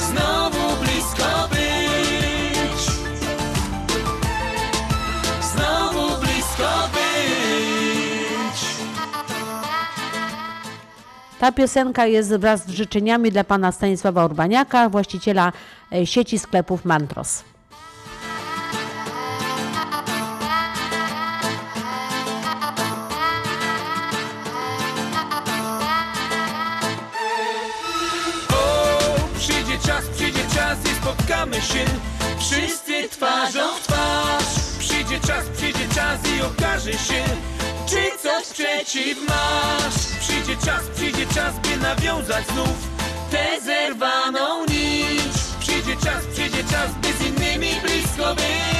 Znowu 0.00 0.84
blisko 0.84 1.48
być. 1.50 2.80
Znowu 5.42 6.20
blisko 6.20 6.88
być. 6.92 8.60
Ta 11.38 11.52
piosenka 11.52 12.06
jest 12.06 12.36
wraz 12.36 12.66
z 12.66 12.70
życzeniami 12.70 13.32
dla 13.32 13.44
pana 13.44 13.72
Stanisława 13.72 14.24
Urbaniaka, 14.24 14.88
właściciela 14.88 15.52
e, 15.92 16.06
sieci 16.06 16.38
sklepów 16.38 16.84
Mantros. 16.84 17.44
Się 31.68 31.84
Wszyscy 32.38 33.08
twarzą 33.08 33.74
w 33.76 33.86
twarz. 33.86 34.44
Przyjdzie 34.78 35.20
czas, 35.20 35.44
przyjdzie 35.56 35.88
czas 35.94 36.20
i 36.36 36.42
okaże 36.42 36.92
się 36.92 37.24
Czy 37.86 38.18
coś 38.22 38.46
przeciw 38.46 39.18
masz. 39.28 39.94
Przyjdzie 40.20 40.56
czas, 40.66 40.82
przyjdzie 40.96 41.26
czas, 41.34 41.54
by 41.58 41.76
nawiązać 41.76 42.46
znów 42.46 42.88
Tę 43.30 43.60
zerwaną 43.64 44.64
nić. 44.64 45.32
Przyjdzie 45.60 45.96
czas, 46.04 46.24
przyjdzie 46.32 46.64
czas, 46.64 46.90
by 47.02 47.08
z 47.12 47.26
innymi 47.26 47.80
blisko 47.82 48.34
być 48.34 48.77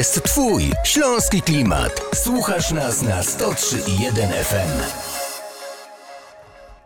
jest 0.00 0.22
Twój 0.22 0.62
śląski 0.84 1.42
klimat. 1.42 2.02
Słuchasz 2.14 2.72
nas 2.72 3.02
na 3.02 3.22
103.1 3.22 4.28
FM. 4.44 4.82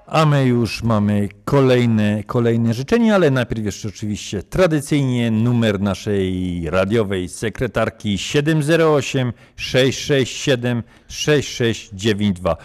A 0.07 0.27
my 0.27 0.47
już 0.47 0.83
mamy 0.83 1.29
kolejne, 1.45 2.25
kolejne 2.25 2.75
życzenia, 2.75 3.15
ale 3.15 3.31
najpierw 3.31 3.65
jeszcze 3.65 3.89
oczywiście 3.89 4.43
tradycyjnie 4.43 5.31
numer 5.31 5.81
naszej 5.81 6.71
radiowej 6.71 7.29
sekretarki 7.29 8.19
708 8.19 9.33
667 9.57 10.83
6692. 11.09 12.57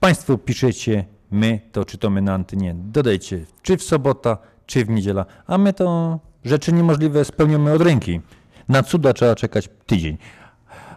Państwo 0.00 0.38
piszecie, 0.38 1.04
my 1.30 1.60
to 1.72 1.84
czytamy 1.84 2.22
na 2.22 2.34
antenie. 2.34 2.74
Dodajcie, 2.76 3.44
czy 3.62 3.76
w 3.76 3.82
sobota, 3.82 4.38
czy 4.66 4.84
w 4.84 4.90
niedziela, 4.90 5.26
a 5.46 5.58
my 5.58 5.72
to 5.72 6.18
rzeczy 6.44 6.72
niemożliwe 6.72 7.24
spełniamy 7.24 7.72
od 7.72 7.82
ręki. 7.82 8.20
Na 8.68 8.82
cuda 8.82 9.12
trzeba 9.12 9.34
czekać 9.34 9.68
tydzień. 9.86 10.16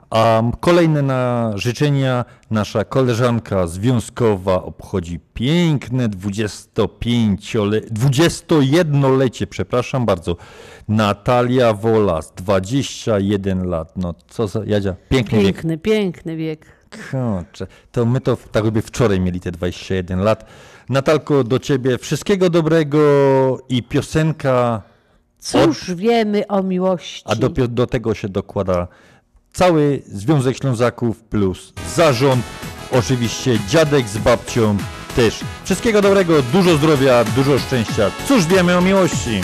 A 0.09 0.43
kolejne 0.59 1.01
na 1.01 1.51
życzenia 1.55 2.25
nasza 2.51 2.83
koleżanka 2.83 3.67
związkowa 3.67 4.63
obchodzi 4.63 5.19
piękne 5.33 6.09
25-le, 6.09 7.81
21-lecie, 7.81 9.47
przepraszam 9.47 10.05
bardzo. 10.05 10.35
Natalia 10.87 11.73
Wolas, 11.73 12.33
21 12.35 13.67
lat. 13.67 13.93
No 13.97 14.13
co 14.27 14.47
za, 14.47 14.61
Jadzia, 14.65 14.95
piękny 15.09 15.37
wiek. 15.37 15.45
Piękny, 15.55 15.77
piękny 15.77 16.35
wiek. 16.35 16.65
Kurczę, 17.11 17.67
to 17.91 18.05
my 18.05 18.21
to 18.21 18.37
tak 18.51 18.63
jakby 18.63 18.81
wczoraj 18.81 19.19
mieli 19.19 19.39
te 19.39 19.51
21 19.51 20.19
lat. 20.19 20.45
Natalko, 20.89 21.43
do 21.43 21.59
ciebie 21.59 21.97
wszystkiego 21.97 22.49
dobrego 22.49 22.99
i 23.69 23.83
piosenka, 23.83 24.81
Cóż 25.45 25.93
wiemy 25.95 26.47
o 26.47 26.63
miłości? 26.63 27.23
a 27.25 27.35
do, 27.35 27.49
pio- 27.49 27.67
do 27.67 27.87
tego 27.87 28.13
się 28.13 28.29
dokłada 28.29 28.87
cały 29.53 30.01
Związek 30.07 30.57
Ślązaków 30.57 31.23
plus 31.23 31.73
zarząd, 31.95 32.45
oczywiście 32.91 33.59
dziadek 33.67 34.07
z 34.07 34.17
babcią 34.17 34.77
też. 35.15 35.39
Wszystkiego 35.63 36.01
dobrego, 36.01 36.41
dużo 36.41 36.77
zdrowia, 36.77 37.23
dużo 37.35 37.59
szczęścia. 37.59 38.11
Cóż 38.27 38.45
wiemy 38.45 38.77
o 38.77 38.81
miłości? 38.81 39.41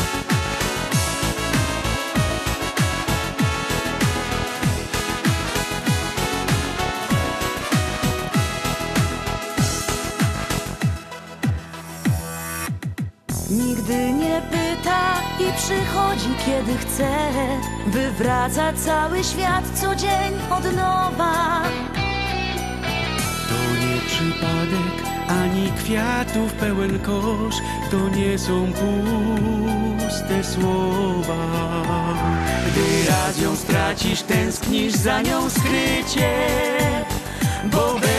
Nigdy 13.49 14.13
nie 14.13 14.41
pyta 14.51 15.10
i 15.41 15.53
przychodzi 15.53 16.29
kiedy 16.45 16.77
chce. 16.77 17.09
Wywraca 17.87 18.73
cały 18.73 19.23
świat 19.23 19.63
co 19.73 19.95
dzień 19.95 20.33
od 20.51 20.63
nowa. 20.63 21.61
To 23.49 23.55
nie 23.85 24.01
przypadek, 24.07 24.93
ani 25.27 25.71
kwiatów 25.71 26.53
pełen 26.53 26.99
kosz, 26.99 27.55
to 27.91 28.09
nie 28.17 28.39
są 28.39 28.73
puste 28.73 30.43
słowa. 30.43 31.43
Gdy 32.67 33.11
raz 33.11 33.41
ją 33.41 33.55
stracisz, 33.55 34.21
tęsknisz 34.21 34.93
za 34.93 35.21
nią 35.21 35.49
skrycie, 35.49 36.31
bo 37.63 37.99
bez 37.99 38.10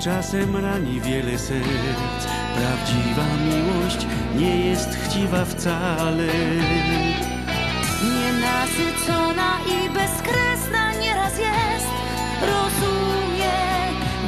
czasem 0.00 0.56
rani 0.56 1.00
wiele 1.00 1.38
serc. 1.38 2.26
Prawdziwa 2.56 3.24
miłość 3.44 4.06
nie 4.36 4.66
jest 4.66 4.88
chciwa 4.94 5.44
wcale. 5.44 6.26
Nienasycona 8.02 9.58
i 9.66 9.90
bezkresna 9.90 10.92
nieraz 10.92 11.38
jest 11.38 11.88
Rozumie 12.40 13.58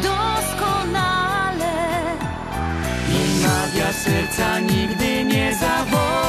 doskonale 0.02 1.72
I 3.08 3.42
magia 3.42 3.92
serca 3.92 4.60
nigdy 4.60 5.24
nie 5.24 5.54
zawodzi. 5.54 6.19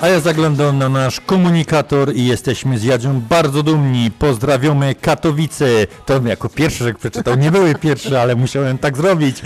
A 0.00 0.08
ja 0.08 0.20
zaglądam 0.20 0.78
na 0.78 0.88
nasz 0.88 1.20
komunikator 1.20 2.14
i 2.14 2.26
jesteśmy 2.26 2.78
z 2.78 2.84
Jadzią 2.84 3.20
bardzo 3.20 3.62
dumni. 3.62 4.10
Pozdrawiamy 4.10 4.94
Katowice. 4.94 5.66
To 6.06 6.20
jako 6.26 6.48
pierwszy, 6.48 6.84
jak 6.84 6.98
przeczytał, 6.98 7.34
nie 7.36 7.50
były 7.50 7.74
pierwsze, 7.74 8.22
ale 8.22 8.36
musiałem 8.36 8.78
tak 8.78 8.96
zrobić. 8.96 9.42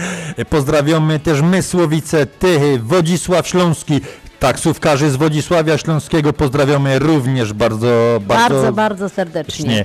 Pozdrawiamy 0.50 1.20
też 1.20 1.42
Mysłowice, 1.42 2.26
Tychy, 2.26 2.78
Wodzisław 2.78 3.48
Śląski. 3.48 4.00
Taksówkarzy 4.38 5.10
z 5.10 5.16
Wodzisławia 5.16 5.78
Śląskiego 5.78 6.32
pozdrawiamy 6.32 6.98
również 6.98 7.52
bardzo, 7.52 8.20
bardzo, 8.26 8.54
Bardzo, 8.54 8.72
bardzo 8.72 9.08
serdecznie. 9.08 9.84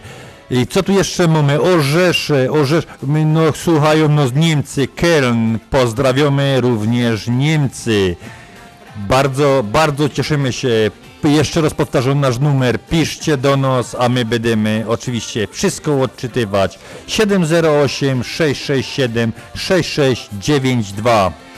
I 0.52 0.68
co 0.68 0.84
tu 0.84 0.92
jeszcze 0.92 1.28
mamy? 1.28 1.62
Orzesze, 1.62 2.52
Orzesz, 2.52 2.88
no 3.26 3.42
słuchają 3.54 4.10
nas 4.10 4.34
Niemcy, 4.34 4.88
Köln, 4.88 5.58
pozdrawiamy 5.70 6.62
również 6.62 7.28
Niemcy. 7.28 8.16
Bardzo, 9.08 9.64
bardzo 9.64 10.10
cieszymy 10.10 10.54
się. 10.54 10.92
Jeszcze 11.24 11.62
raz 11.62 11.74
powtarzam 11.74 12.20
nasz 12.20 12.40
numer. 12.40 12.80
Piszcie 12.80 13.38
do 13.38 13.58
nas, 13.58 13.96
a 14.00 14.10
my 14.10 14.26
będziemy 14.26 14.86
oczywiście 14.88 15.48
wszystko 15.52 16.02
odczytywać. 16.02 16.80
708 17.08 18.24
667 18.24 19.34
6692. 19.56 21.49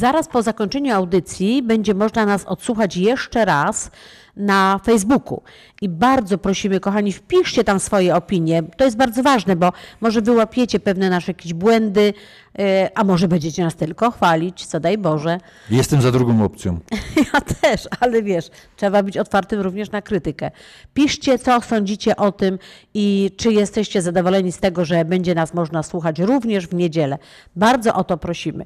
Zaraz 0.00 0.28
po 0.28 0.42
zakończeniu 0.42 0.94
audycji 0.94 1.62
będzie 1.62 1.94
można 1.94 2.26
nas 2.26 2.44
odsłuchać 2.44 2.96
jeszcze 2.96 3.44
raz 3.44 3.90
na 4.36 4.80
Facebooku. 4.84 5.42
I 5.82 5.88
bardzo 5.88 6.38
prosimy, 6.38 6.80
kochani, 6.80 7.12
wpiszcie 7.12 7.64
tam 7.64 7.80
swoje 7.80 8.14
opinie. 8.14 8.62
To 8.76 8.84
jest 8.84 8.96
bardzo 8.96 9.22
ważne, 9.22 9.56
bo 9.56 9.72
może 10.00 10.22
wyłapiecie 10.22 10.80
pewne 10.80 11.10
nasze 11.10 11.30
jakieś 11.30 11.54
błędy, 11.54 12.14
yy, 12.58 12.64
a 12.94 13.04
może 13.04 13.28
będziecie 13.28 13.64
nas 13.64 13.76
tylko 13.76 14.10
chwalić, 14.10 14.66
co 14.66 14.80
daj 14.80 14.98
Boże. 14.98 15.38
Jestem 15.70 16.02
za 16.02 16.12
drugą 16.12 16.44
opcją. 16.44 16.78
Ja 17.34 17.40
też, 17.40 17.88
ale 18.00 18.22
wiesz, 18.22 18.50
trzeba 18.76 19.02
być 19.02 19.18
otwartym 19.18 19.60
również 19.60 19.90
na 19.90 20.02
krytykę. 20.02 20.50
Piszcie, 20.94 21.38
co 21.38 21.60
sądzicie 21.60 22.16
o 22.16 22.32
tym 22.32 22.58
i 22.94 23.30
czy 23.36 23.52
jesteście 23.52 24.02
zadowoleni 24.02 24.52
z 24.52 24.58
tego, 24.58 24.84
że 24.84 25.04
będzie 25.04 25.34
nas 25.34 25.54
można 25.54 25.82
słuchać 25.82 26.18
również 26.18 26.66
w 26.66 26.74
niedzielę. 26.74 27.18
Bardzo 27.56 27.94
o 27.94 28.04
to 28.04 28.16
prosimy. 28.16 28.64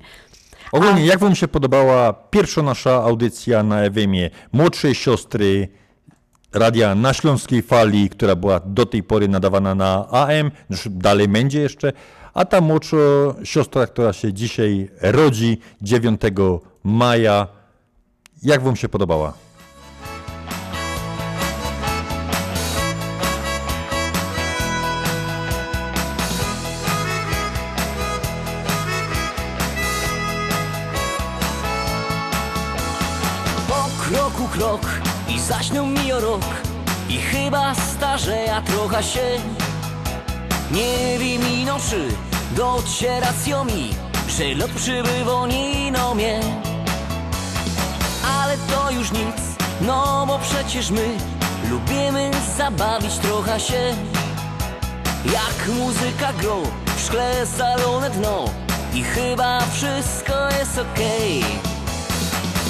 Ogólnie, 0.72 1.06
jak 1.06 1.18
Wam 1.18 1.34
się 1.34 1.48
podobała 1.48 2.12
pierwsza 2.12 2.62
nasza 2.62 2.94
audycja 2.94 3.62
na 3.62 3.90
FM-ie 3.90 4.30
Młodszej 4.52 4.94
Siostry 4.94 5.68
Radia 6.52 6.94
na 6.94 7.12
Śląskiej 7.12 7.62
Fali, 7.62 8.08
która 8.08 8.36
była 8.36 8.60
do 8.60 8.86
tej 8.86 9.02
pory 9.02 9.28
nadawana 9.28 9.74
na 9.74 10.08
AM, 10.10 10.50
zresztą 10.70 10.90
dalej 10.92 11.28
będzie 11.28 11.60
jeszcze, 11.60 11.92
a 12.34 12.44
ta 12.44 12.60
młodsza 12.60 12.96
siostra, 13.44 13.86
która 13.86 14.12
się 14.12 14.32
dzisiaj 14.32 14.90
rodzi 15.00 15.58
9 15.82 16.20
maja. 16.84 17.46
Jak 18.42 18.62
Wam 18.62 18.76
się 18.76 18.88
podobała? 18.88 19.32
Starzeja 38.54 38.62
trochę 38.62 39.02
się 39.02 39.20
ino 41.62 41.78
czy 41.90 42.08
docieracją 42.56 43.64
mi 43.64 43.90
Że 44.28 44.54
lot 44.54 44.70
przybywo 44.70 45.46
nino 45.46 46.14
mnie 46.14 46.40
Ale 48.38 48.56
to 48.56 48.90
już 48.90 49.12
nic, 49.12 49.36
no 49.80 50.24
bo 50.26 50.38
przecież 50.38 50.90
my 50.90 51.16
Lubimy 51.70 52.30
zabawić 52.58 53.18
trochę 53.18 53.60
się. 53.60 53.94
Jak 55.24 55.76
muzyka 55.76 56.32
gro 56.32 56.62
w 56.96 57.00
szkle 57.00 57.46
salone 57.46 58.10
dno 58.10 58.44
I 58.94 59.02
chyba 59.02 59.60
wszystko 59.60 60.32
jest 60.58 60.78
okej. 60.78 61.44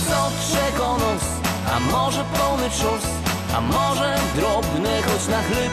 Co 0.09 0.31
czego 0.53 0.93
nos, 0.93 1.23
a 1.75 1.81
może 1.81 2.25
pełny 2.25 2.71
czos, 2.71 3.24
a 3.57 3.61
może 3.61 4.17
drobny 4.37 5.03
choć 5.03 5.29
na 5.29 5.43
chleb. 5.43 5.73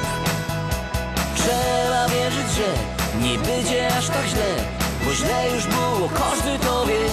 Trzeba 1.36 2.08
wierzyć, 2.08 2.52
że 2.56 2.70
nie 3.22 3.38
będzie 3.38 3.98
aż 3.98 4.08
tak 4.08 4.26
źle, 4.28 4.52
bo 5.06 5.14
źle 5.14 5.50
już 5.56 5.66
było, 5.68 6.10
każdy 6.10 6.60
to 6.60 6.86
wie. 6.86 7.06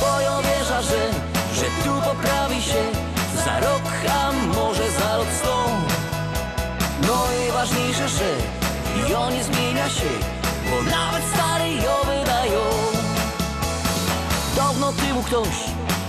Bo 0.00 0.20
ja 0.20 0.36
wierzę, 0.42 0.82
że, 0.82 1.02
że 1.54 1.66
tu 1.84 2.08
poprawi 2.08 2.62
się 2.62 2.82
za 3.44 3.60
rok, 3.60 3.82
a 4.22 4.32
może 4.32 4.90
za 4.90 5.16
rok 5.16 5.28
sto. 5.40 5.64
No 7.06 7.24
i 7.48 7.52
ważniejsze, 7.52 8.08
że 8.08 8.30
jo 9.10 9.30
nie 9.30 9.44
zmienia 9.44 9.88
się, 9.88 10.10
bo 10.70 10.82
nawet 10.90 11.22
stary 11.34 11.74
jo 11.74 11.96
wydają. 12.06 12.60
Dawno 14.56 14.92
temu 14.92 15.22
ktoś 15.22 15.56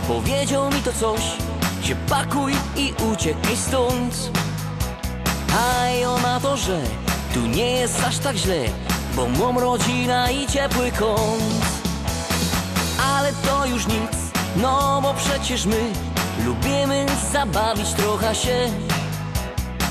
powiedział 0.08 0.70
mi 0.70 0.82
to 0.82 0.94
coś 0.94 1.51
Się 1.92 1.98
pakuj 2.10 2.54
i 2.78 2.94
uciekaj 3.12 3.58
stąd. 3.58 4.32
A 5.58 5.86
ja 5.90 6.18
na 6.18 6.40
to, 6.40 6.58
że 6.58 6.82
tu 7.34 7.40
nie 7.40 7.72
jest 7.72 8.04
aż 8.04 8.18
tak 8.18 8.36
źle 8.36 8.64
Bo 9.16 9.28
mam 9.28 9.58
rodzina 9.58 10.32
i 10.32 10.48
ciepły 10.48 10.92
kąt. 10.92 11.44
Ale 13.14 13.34
to 13.34 13.66
już 13.66 13.88
nic, 13.88 14.12
no 14.56 15.00
bo 15.02 15.14
przecież 15.14 15.66
my 15.66 15.92
Lubimy 16.46 17.06
zabawić 17.34 17.90
trochę 17.90 18.36
się. 18.36 18.70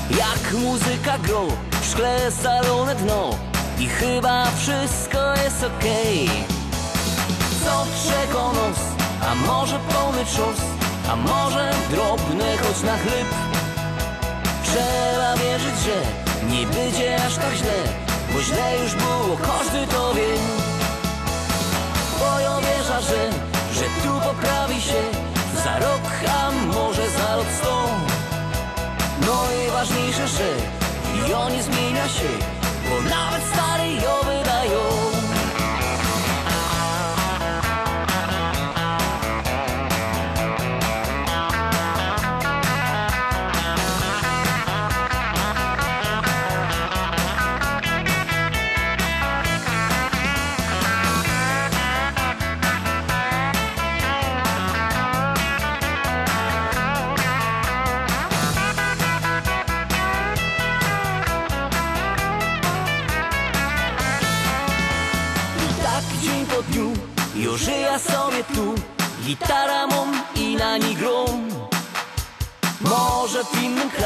Jak 0.09 0.53
muzyka 0.53 1.17
gro 1.17 1.43
w 1.81 1.85
szkle 1.85 2.31
salone 2.31 2.95
dno 2.95 3.29
I 3.79 3.87
chyba 3.87 4.45
wszystko 4.57 5.33
jest 5.43 5.63
okej. 5.63 6.29
Co 7.63 7.85
czego 8.09 8.47
nos, 8.47 8.79
a 9.29 9.35
może 9.35 9.79
pełny 9.79 10.25
czos, 10.25 10.80
a 11.11 11.15
może 11.15 11.71
drobny 11.89 12.57
choć 12.57 12.83
na 12.83 12.97
chleb. 12.97 13.27
Trzeba 14.63 15.35
wierzyć, 15.35 15.79
że 15.85 15.97
nie 16.47 16.65
będzie 16.65 17.25
aż 17.25 17.35
tak 17.35 17.53
źle, 17.53 17.77
bo 18.33 18.41
źle 18.41 18.77
już 18.83 18.95
było, 18.95 19.37
każdy 19.37 19.87
to 19.87 20.13
wie. 20.13 20.33
Bo 22.19 22.39
ja 22.39 22.55
wierzę, 22.59 23.01
że, 23.01 23.29
że 23.73 23.85
tu 24.03 24.27
poprawi 24.27 24.81
się 24.81 25.01
za 25.63 25.79
rok, 25.79 26.05
a 26.39 26.51
może 26.51 27.09
za 27.09 27.35
rok 27.35 27.47
sto. 27.59 27.87
No 29.25 29.43
i 29.57 29.71
ważniejsze, 29.71 30.27
że 30.27 30.49
jo 31.29 31.49
nie 31.49 31.63
zmienia 31.63 32.07
się, 32.07 32.60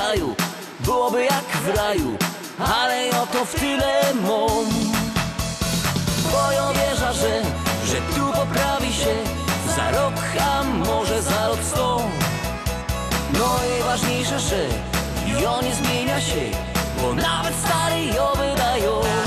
kraju 0.06 0.36
Byłoby 0.80 1.24
jak 1.24 1.46
w 1.64 1.78
raju 1.78 2.18
Ale 2.60 3.10
oto 3.10 3.46
w 3.46 3.56
tyle 3.60 4.14
mam 4.14 4.66
Bo 6.32 6.52
ja 6.52 6.68
wierzę, 6.74 7.14
że 7.14 7.42
Że 7.86 7.98
tu 8.16 8.26
poprawi 8.26 8.94
się 8.94 9.16
Za 9.76 9.92
rok, 9.92 10.14
a 10.42 10.64
może 10.64 11.22
za 11.22 11.48
rok 11.48 11.60
sto. 11.64 12.02
No 13.34 13.60
i 13.80 13.84
ważniejsze, 13.84 14.40
że 14.40 14.68
Jo 15.42 15.62
nie 15.62 15.76
zmienia 15.76 16.22
się 16.22 16.42
Bo 17.02 17.14
nawet 17.14 17.54
stary 17.56 18.06
jo 18.06 18.34
wydają 18.36 19.25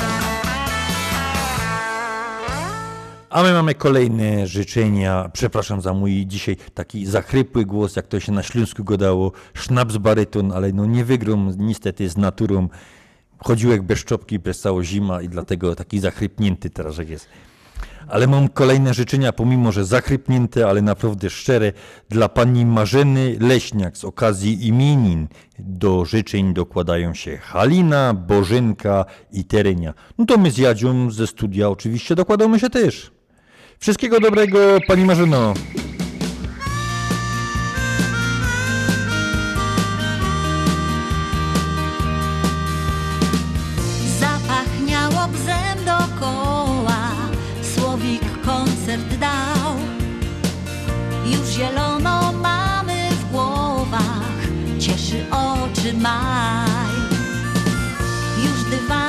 A 3.38 3.42
my 3.42 3.52
mamy 3.52 3.74
kolejne 3.74 4.46
życzenia. 4.46 5.30
Przepraszam 5.32 5.80
za 5.80 5.94
mój 5.94 6.26
dzisiaj 6.26 6.56
taki 6.74 7.06
zachrypły 7.06 7.64
głos, 7.64 7.96
jak 7.96 8.06
to 8.06 8.20
się 8.20 8.32
na 8.32 8.42
śląsku 8.42 8.84
godało. 8.84 9.32
Sznaps 9.54 9.96
baryton, 9.96 10.52
ale 10.52 10.72
no 10.72 10.86
nie 10.86 11.04
wygram 11.04 11.52
niestety 11.58 12.08
z 12.08 12.16
naturą. 12.16 12.68
Chodziłek 13.38 13.82
bez 13.82 14.04
czopki 14.04 14.40
przez 14.40 14.60
całą 14.60 14.84
zima 14.84 15.22
i 15.22 15.28
dlatego 15.28 15.74
taki 15.74 16.00
zachrypnięty 16.00 16.70
teraz 16.70 16.98
jest. 16.98 17.28
Ale 18.08 18.26
mam 18.26 18.48
kolejne 18.48 18.94
życzenia, 18.94 19.32
pomimo 19.32 19.72
że 19.72 19.84
zachrypnięte, 19.84 20.68
ale 20.68 20.82
naprawdę 20.82 21.30
szczere, 21.30 21.72
dla 22.08 22.28
pani 22.28 22.66
Marzeny 22.66 23.36
Leśniak 23.40 23.98
z 23.98 24.04
okazji 24.04 24.66
imienin. 24.66 25.28
Do 25.58 26.04
życzeń 26.04 26.54
dokładają 26.54 27.14
się 27.14 27.36
Halina, 27.36 28.14
Bożenka 28.14 29.04
i 29.32 29.44
Terenia. 29.44 29.94
No 30.18 30.24
to 30.26 30.38
my 30.38 30.50
z 30.50 30.58
Jadzią 30.58 31.10
ze 31.10 31.26
studia 31.26 31.68
oczywiście 31.68 32.14
dokładamy 32.14 32.60
się 32.60 32.70
też. 32.70 33.17
Wszystkiego 33.80 34.20
dobrego, 34.20 34.58
pani 34.86 35.04
Marzeno. 35.04 35.54
Zapachniało 44.20 45.28
bzem 45.28 45.84
dokoła, 45.84 46.98
Słowik 47.74 48.22
koncert 48.44 49.16
dał. 49.20 49.74
Już 51.26 51.48
zielono 51.48 52.32
mamy 52.32 53.10
w 53.10 53.30
głowach, 53.32 54.38
cieszy 54.78 55.26
oczy 55.30 55.94
maj. 55.94 56.68
Już 58.44 58.70
dywany 58.70 59.07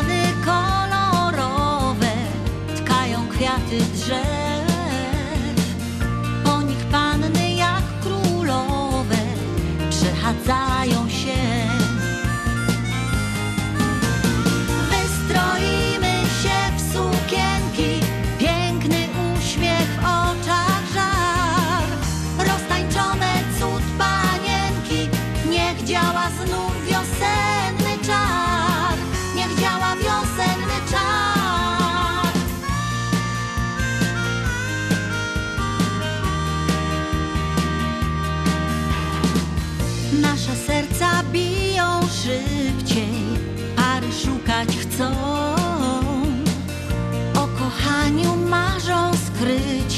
są, 44.99 45.11
o 47.35 47.47
kochaniu 47.59 48.35
marzą 48.35 49.11
skryć. 49.25 49.88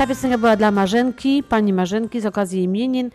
Ta 0.00 0.06
piosenka 0.06 0.38
była 0.38 0.56
dla 0.56 0.70
Marzenki, 0.70 1.42
pani 1.42 1.72
Marzenki 1.72 2.20
z 2.20 2.26
okazji 2.26 2.62
imienin. 2.62 3.10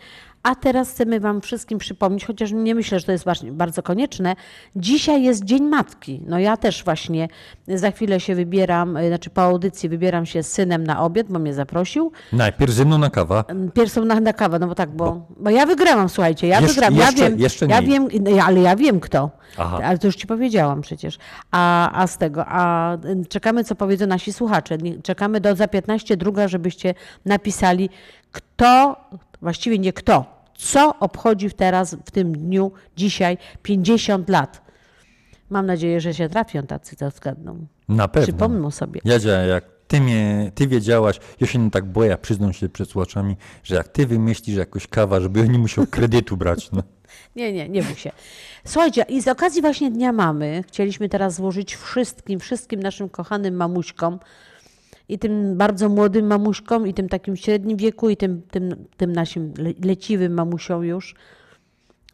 A 0.46 0.54
teraz 0.54 0.90
chcemy 0.90 1.20
Wam 1.20 1.40
wszystkim 1.40 1.78
przypomnieć, 1.78 2.24
chociaż 2.24 2.52
nie 2.52 2.74
myślę, 2.74 2.98
że 3.00 3.06
to 3.06 3.12
jest 3.12 3.24
właśnie 3.24 3.52
bardzo 3.52 3.82
konieczne. 3.82 4.36
Dzisiaj 4.76 5.22
jest 5.22 5.44
Dzień 5.44 5.62
Matki. 5.62 6.22
No 6.26 6.38
ja 6.38 6.56
też 6.56 6.84
właśnie 6.84 7.28
za 7.68 7.90
chwilę 7.90 8.20
się 8.20 8.34
wybieram, 8.34 8.96
e, 8.96 9.08
znaczy 9.08 9.30
po 9.30 9.42
audycji 9.42 9.88
wybieram 9.88 10.26
się 10.26 10.42
z 10.42 10.52
synem 10.52 10.84
na 10.84 11.02
obiad, 11.02 11.26
bo 11.30 11.38
mnie 11.38 11.54
zaprosił. 11.54 12.12
Najpierw 12.32 12.72
ze 12.72 12.84
mną 12.84 12.98
na 12.98 13.10
kawa. 13.10 13.44
Pierwszą 13.74 14.04
na, 14.04 14.20
na 14.20 14.32
kawę, 14.32 14.58
no 14.58 14.66
bo 14.66 14.74
tak, 14.74 14.90
bo, 14.90 15.26
bo 15.36 15.50
ja 15.50 15.66
wygrałam, 15.66 16.08
słuchajcie, 16.08 16.46
ja 16.46 16.60
Jeszcze- 16.60 16.80
jeszcze- 16.80 17.00
ja 17.00 17.12
wiem, 17.12 17.38
jeszcze 17.40 17.66
ja 17.66 17.80
nie. 17.80 17.86
wiem, 17.86 18.08
no, 18.20 18.42
ale 18.44 18.60
ja 18.60 18.76
wiem 18.76 19.00
kto. 19.00 19.30
Aha. 19.58 19.80
Ale 19.84 19.98
to 19.98 20.06
już 20.06 20.16
ci 20.16 20.26
powiedziałam 20.26 20.80
przecież. 20.80 21.18
A, 21.50 21.90
a 22.02 22.06
z 22.06 22.18
tego, 22.18 22.44
a 22.46 22.94
y, 22.94 23.26
czekamy, 23.28 23.64
co 23.64 23.74
powiedzą 23.74 24.06
nasi 24.06 24.32
słuchacze. 24.32 24.78
Czekamy 25.02 25.40
do 25.40 25.56
za 25.56 25.68
15 25.68 26.16
druga, 26.16 26.48
żebyście 26.48 26.94
napisali, 27.24 27.90
kto, 28.32 28.96
właściwie 29.42 29.78
nie 29.78 29.92
kto, 29.92 30.35
co 30.56 30.98
obchodzi 31.00 31.50
teraz 31.50 31.94
w 31.94 32.10
tym 32.10 32.32
dniu, 32.32 32.72
dzisiaj 32.96 33.38
50 33.62 34.28
lat. 34.28 34.62
Mam 35.50 35.66
nadzieję, 35.66 36.00
że 36.00 36.14
się 36.14 36.28
trafią 36.28 36.62
tacy, 36.62 36.96
co 36.96 37.10
zgadną. 37.10 37.66
Na 37.88 38.08
pewno. 38.08 38.26
Przypomną 38.26 38.70
sobie. 38.70 39.00
Jadzia, 39.04 39.32
jak 39.32 39.64
ty 39.88 40.00
mnie, 40.00 40.52
ty 40.54 40.66
wiedziałaś, 40.66 41.20
ja 41.40 41.46
się 41.46 41.58
nie 41.58 41.70
tak 41.70 41.84
boję, 41.84 42.18
przyznam 42.22 42.52
się 42.52 42.68
przed 42.68 42.90
słuchaczami, 42.90 43.36
że 43.64 43.74
jak 43.74 43.88
ty 43.88 44.06
wymyślisz 44.06 44.56
jakoś 44.56 44.86
kawa, 44.86 45.20
żeby 45.20 45.48
nie 45.48 45.58
musiał 45.58 45.86
kredytu 45.96 46.36
brać. 46.36 46.72
No. 46.72 46.82
Nie, 47.36 47.52
nie, 47.52 47.68
nie 47.68 47.82
bój 47.82 47.94
się. 47.94 48.12
Słuchajcie, 48.64 49.04
i 49.08 49.22
z 49.22 49.28
okazji 49.28 49.60
właśnie 49.60 49.90
Dnia 49.90 50.12
Mamy 50.12 50.64
chcieliśmy 50.68 51.08
teraz 51.08 51.34
złożyć 51.34 51.76
wszystkim, 51.76 52.40
wszystkim 52.40 52.80
naszym 52.80 53.08
kochanym 53.08 53.54
mamuśkom 53.54 54.18
i 55.08 55.18
tym 55.18 55.56
bardzo 55.56 55.88
młodym 55.88 56.26
mamuśkom, 56.26 56.86
i 56.86 56.94
tym 56.94 57.08
takim 57.08 57.36
średnim 57.36 57.76
wieku, 57.76 58.10
i 58.10 58.16
tym, 58.16 58.42
tym, 58.50 58.84
tym 58.96 59.12
naszym 59.12 59.52
le- 59.58 59.72
leciwym 59.88 60.32
mamusiom 60.34 60.84
już, 60.84 61.14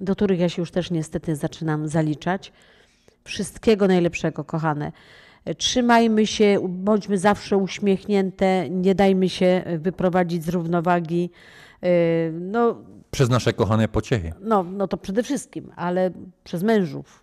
do 0.00 0.14
których 0.16 0.40
ja 0.40 0.48
się 0.48 0.62
już 0.62 0.70
też 0.70 0.90
niestety 0.90 1.36
zaczynam 1.36 1.88
zaliczać. 1.88 2.52
Wszystkiego 3.24 3.86
najlepszego, 3.88 4.44
kochane. 4.44 4.92
Trzymajmy 5.56 6.26
się, 6.26 6.58
bądźmy 6.68 7.18
zawsze 7.18 7.56
uśmiechnięte, 7.56 8.70
nie 8.70 8.94
dajmy 8.94 9.28
się 9.28 9.62
wyprowadzić 9.78 10.44
z 10.44 10.48
równowagi. 10.48 11.30
Yy, 11.82 11.88
No, 12.40 12.76
Przez 13.10 13.28
nasze 13.30 13.52
kochane 13.52 13.88
pociechy. 13.88 14.32
no, 14.40 14.62
no 14.62 14.88
to 14.88 14.96
przede 14.96 15.22
wszystkim, 15.22 15.72
ale 15.76 16.10
przez 16.44 16.62
mężów. 16.62 17.21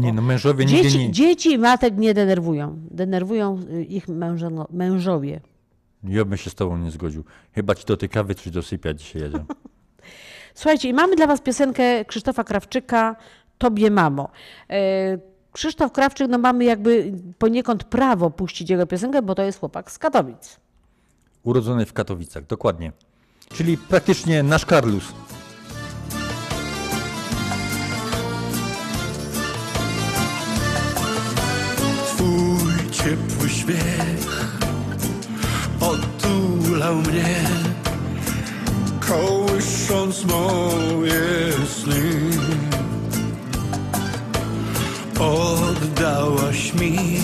Nie, 0.00 0.12
no 0.12 0.22
mężowie 0.22 0.64
nigdy 0.64 0.82
Dzieci, 0.82 0.98
nie... 0.98 1.10
dzieci 1.10 1.52
i 1.52 1.58
matek 1.58 1.96
nie 1.96 2.14
denerwują. 2.14 2.78
Denerwują 2.90 3.60
y, 3.70 3.84
ich 3.84 4.08
mężo, 4.08 4.66
mężowie. 4.70 5.40
Ja 6.04 6.24
bym 6.24 6.38
się 6.38 6.50
z 6.50 6.54
tobą 6.54 6.78
nie 6.78 6.90
zgodził. 6.90 7.24
Chyba 7.52 7.74
ci 7.74 7.86
do 7.86 7.96
tej 7.96 8.08
kawy 8.08 8.34
coś 8.34 8.50
dosypiać 8.50 9.02
dzisiaj 9.02 9.22
jedzie. 9.22 9.44
Słuchajcie, 10.54 10.92
mamy 10.92 11.16
dla 11.16 11.26
Was 11.26 11.40
piosenkę 11.40 12.04
Krzysztofa 12.04 12.44
Krawczyka 12.44 13.16
Tobie 13.58 13.90
mamo. 13.90 14.28
E, 14.70 15.18
Krzysztof 15.52 15.92
Krawczyk, 15.92 16.28
no 16.28 16.38
mamy 16.38 16.64
jakby 16.64 17.12
poniekąd 17.38 17.84
prawo 17.84 18.30
puścić 18.30 18.70
jego 18.70 18.86
piosenkę, 18.86 19.22
bo 19.22 19.34
to 19.34 19.42
jest 19.42 19.60
chłopak 19.60 19.90
z 19.90 19.98
Katowic. 19.98 20.60
Urodzony 21.42 21.86
w 21.86 21.92
Katowicach, 21.92 22.46
dokładnie. 22.46 22.92
Czyli 23.48 23.78
praktycznie 23.78 24.42
nasz 24.42 24.66
Karlus. 24.66 25.12
Ciepły 33.04 33.48
śmiech 33.48 34.52
otulał 35.80 36.94
mnie, 36.96 37.44
kołysząc 39.08 40.24
moje 40.24 41.52
sny. 41.74 42.20
Oddałaś 45.20 46.74
mi 46.74 47.20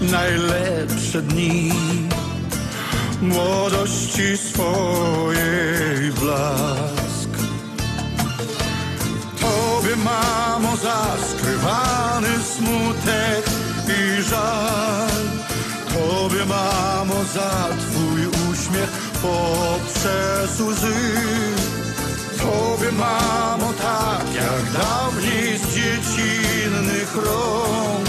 najlepsze 0.00 1.22
dni 1.22 1.72
młodości 3.22 4.36
swojej 4.36 6.12
blask. 6.20 7.30
Tobie, 9.40 9.96
mamo, 9.96 10.76
za 10.76 11.16
skrywany 11.30 12.28
smutek 12.56 13.59
i 13.90 14.22
żal. 14.22 15.24
Tobie, 15.88 16.44
mamo, 16.46 17.24
za 17.34 17.68
twój 17.80 18.26
uśmiech 18.50 18.90
poprzez 19.22 20.60
łzy. 20.60 20.94
Tobie, 22.38 22.92
mamo, 22.92 23.72
tak 23.72 24.34
jak 24.34 24.72
dawniej 24.72 25.58
z 25.58 25.74
dziecinnych 25.74 27.16
rąk. 27.16 28.08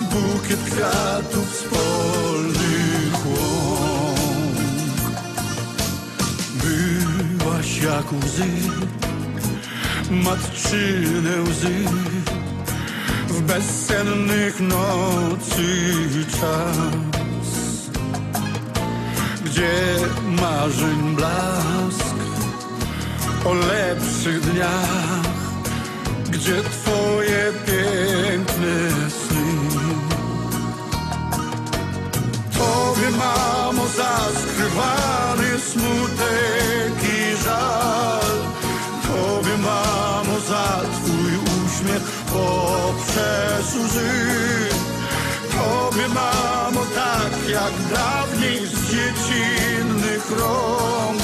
Bukiet 0.00 0.60
kwiatów 0.64 1.56
z 1.56 1.62
polnych 1.62 3.26
łąk. 3.26 4.14
Byłaś 6.62 7.82
jak 7.82 8.12
łzy 8.12 8.48
matczyne 10.10 11.42
łzy 11.42 11.74
w 13.34 13.42
bezsennych 13.42 14.60
nocy 14.60 15.66
czas, 16.40 17.90
gdzie 19.44 19.72
marzeń 20.40 21.16
blask 21.16 22.14
o 23.44 23.54
lepszych 23.54 24.40
dniach, 24.40 25.26
gdzie 26.30 26.62
twoje 26.62 27.52
piękne 27.66 29.10
sny. 29.10 29.44
Tobie, 32.58 33.10
mamo, 33.10 33.86
za 33.86 34.18
skrywany 34.40 35.60
smutek 35.60 36.73
poprzez 42.34 43.66
łzy. 43.74 44.12
Tobie, 45.52 46.08
mamo, 46.08 46.82
tak 46.94 47.32
jak 47.48 47.72
dawniej 47.94 48.66
z 48.66 48.72
dziecinnych 48.90 50.30
rąk, 50.38 51.18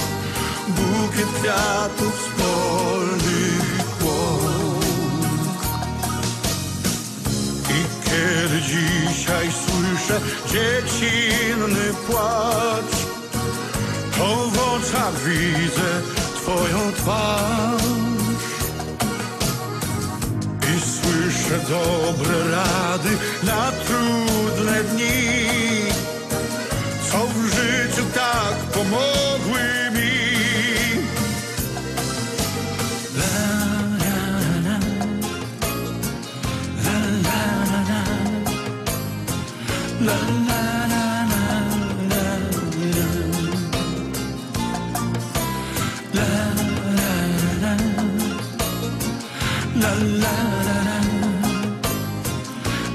bukiet 0.69 1.29
kwiatów 1.41 2.15
z 2.25 2.43
polnych. 2.43 3.71
I 7.71 7.81
kiedy 8.05 8.63
dzisiaj 8.63 9.49
słyszę 9.65 10.21
dziecinny 10.47 11.95
płacz, 12.07 12.97
to 14.19 14.51
w 14.51 14.59
oczach 14.59 15.15
widzę 15.25 15.91
Twoją 16.35 16.93
twarz. 16.93 18.20
Słyszę 21.51 21.65
dobre 21.69 22.51
rady 22.51 23.11
na 23.43 23.73
trudne 23.73 24.85
dni, 24.85 25.13
co 27.11 27.27
w 27.27 27.47
życiu 27.47 28.05
tak 28.15 28.55
pomogły 28.55 29.91
mi. 29.95 30.11
La 33.17 33.35
la 40.01 40.17
la 40.47 40.60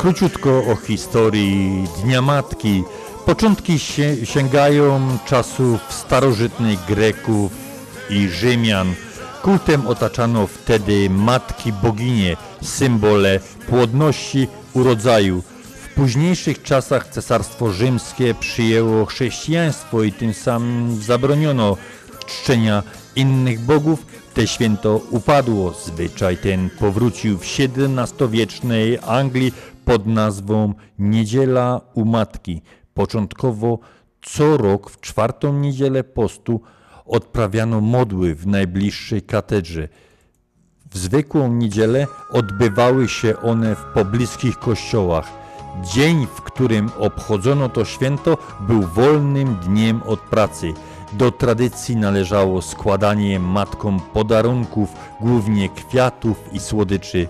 króciutko 0.00 0.64
o 0.64 0.76
historii 0.76 1.84
Dnia 2.02 2.22
Matki. 2.22 2.84
Początki 3.26 3.78
się, 3.78 4.26
sięgają 4.26 5.18
czasów 5.26 5.80
starożytnych 5.88 6.84
Greków 6.84 7.52
i 8.10 8.28
Rzymian. 8.28 8.94
Kultem 9.42 9.86
otaczano 9.86 10.46
wtedy 10.46 11.10
matki 11.10 11.72
boginie, 11.72 12.36
symbole 12.62 13.40
płodności, 13.68 14.48
urodzaju. 14.72 15.42
W 15.82 15.94
późniejszych 15.94 16.62
czasach 16.62 17.08
Cesarstwo 17.08 17.72
Rzymskie 17.72 18.34
przyjęło 18.34 19.06
chrześcijaństwo 19.06 20.02
i 20.02 20.12
tym 20.12 20.34
samym 20.34 21.02
zabroniono 21.02 21.76
czczenia 22.26 22.82
innych 23.16 23.60
bogów. 23.60 24.06
Te 24.34 24.46
święto 24.46 25.00
upadło. 25.10 25.74
Zwyczaj 25.86 26.36
ten 26.36 26.70
powrócił 26.70 27.38
w 27.38 27.42
XVII-wiecznej 27.42 28.98
Anglii 29.06 29.52
pod 29.84 30.06
nazwą 30.06 30.74
Niedziela 30.98 31.80
u 31.94 32.04
Matki. 32.04 32.62
Początkowo 32.94 33.78
co 34.22 34.56
rok 34.56 34.90
w 34.90 35.00
czwartą 35.00 35.52
niedzielę 35.52 36.04
postu 36.04 36.60
odprawiano 37.06 37.80
modły 37.80 38.34
w 38.34 38.46
najbliższej 38.46 39.22
katedrze. 39.22 39.88
W 40.90 40.98
zwykłą 40.98 41.54
niedzielę 41.54 42.06
odbywały 42.30 43.08
się 43.08 43.40
one 43.40 43.74
w 43.74 43.84
pobliskich 43.84 44.58
kościołach. 44.58 45.28
Dzień, 45.94 46.26
w 46.26 46.42
którym 46.42 46.90
obchodzono 46.98 47.68
to 47.68 47.84
święto, 47.84 48.38
był 48.60 48.82
wolnym 48.82 49.56
dniem 49.56 50.02
od 50.02 50.20
pracy. 50.20 50.72
Do 51.12 51.30
tradycji 51.30 51.96
należało 51.96 52.62
składanie 52.62 53.40
matkom 53.40 54.00
podarunków, 54.00 54.88
głównie 55.20 55.68
kwiatów 55.68 56.44
i 56.52 56.60
słodyczy. 56.60 57.28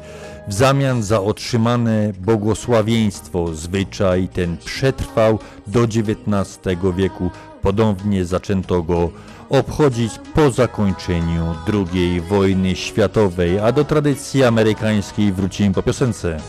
W 0.49 0.53
zamian 0.53 1.03
za 1.03 1.21
otrzymane 1.21 2.13
błogosławieństwo 2.21 3.55
zwyczaj 3.55 4.29
ten 4.29 4.57
przetrwał 4.57 5.39
do 5.67 5.85
XIX 5.85 6.79
wieku. 6.97 7.31
Ponownie 7.63 8.25
zaczęto 8.25 8.83
go 8.83 9.11
obchodzić 9.51 10.13
po 10.35 10.51
zakończeniu 10.51 11.55
II 11.73 12.21
wojny 12.21 12.77
światowej, 12.77 13.59
a 13.59 13.73
do 13.73 13.85
tradycji 13.85 14.45
amerykańskiej 14.45 15.33
wrócimy 15.33 15.75
po 15.75 15.83
piosence. 15.83 16.41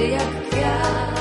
sabia 0.00 0.18
criar. 0.48 1.19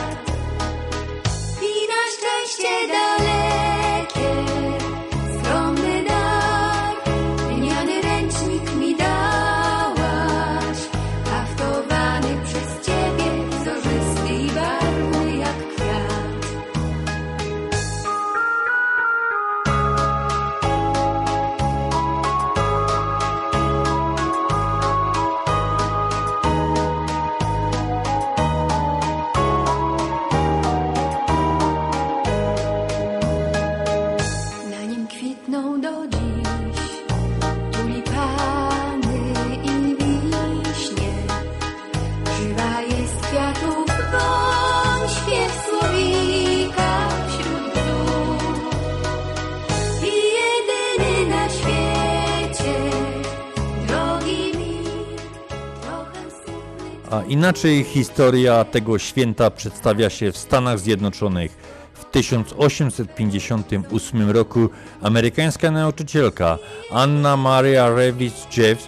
Inaczej 57.30 57.84
historia 57.84 58.66
tego 58.66 59.00
święta 59.00 59.52
przedstawia 59.52 60.10
się 60.10 60.32
w 60.32 60.38
Stanach 60.38 60.80
Zjednoczonych. 60.80 61.80
W 61.94 62.06
1858 62.06 64.30
roku 64.30 64.70
amerykańska 65.02 65.72
nauczycielka 65.72 66.58
Anna 66.92 67.38
Maria 67.38 67.90
Revitz 67.90 68.58
Jeffs 68.58 68.88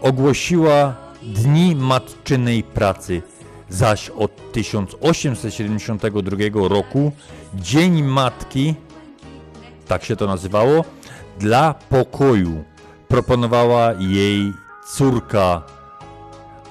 ogłosiła 0.00 0.94
Dni 1.22 1.76
Matczynej 1.76 2.62
Pracy, 2.62 3.22
zaś 3.68 4.10
od 4.10 4.52
1872 4.52 6.68
roku 6.68 7.12
Dzień 7.54 8.02
Matki, 8.02 8.74
tak 9.88 10.04
się 10.04 10.16
to 10.16 10.26
nazywało, 10.26 10.84
dla 11.38 11.74
pokoju 11.74 12.64
proponowała 13.08 13.92
jej 13.98 14.52
córka 14.88 15.75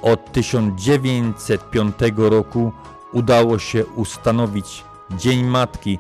od 0.06 0.32
1905 0.32 1.95
roku 2.18 2.72
udało 3.14 3.60
się 3.60 3.86
ustanowić 3.86 4.84
Dzień 5.18 5.43
Matki. 5.43 5.99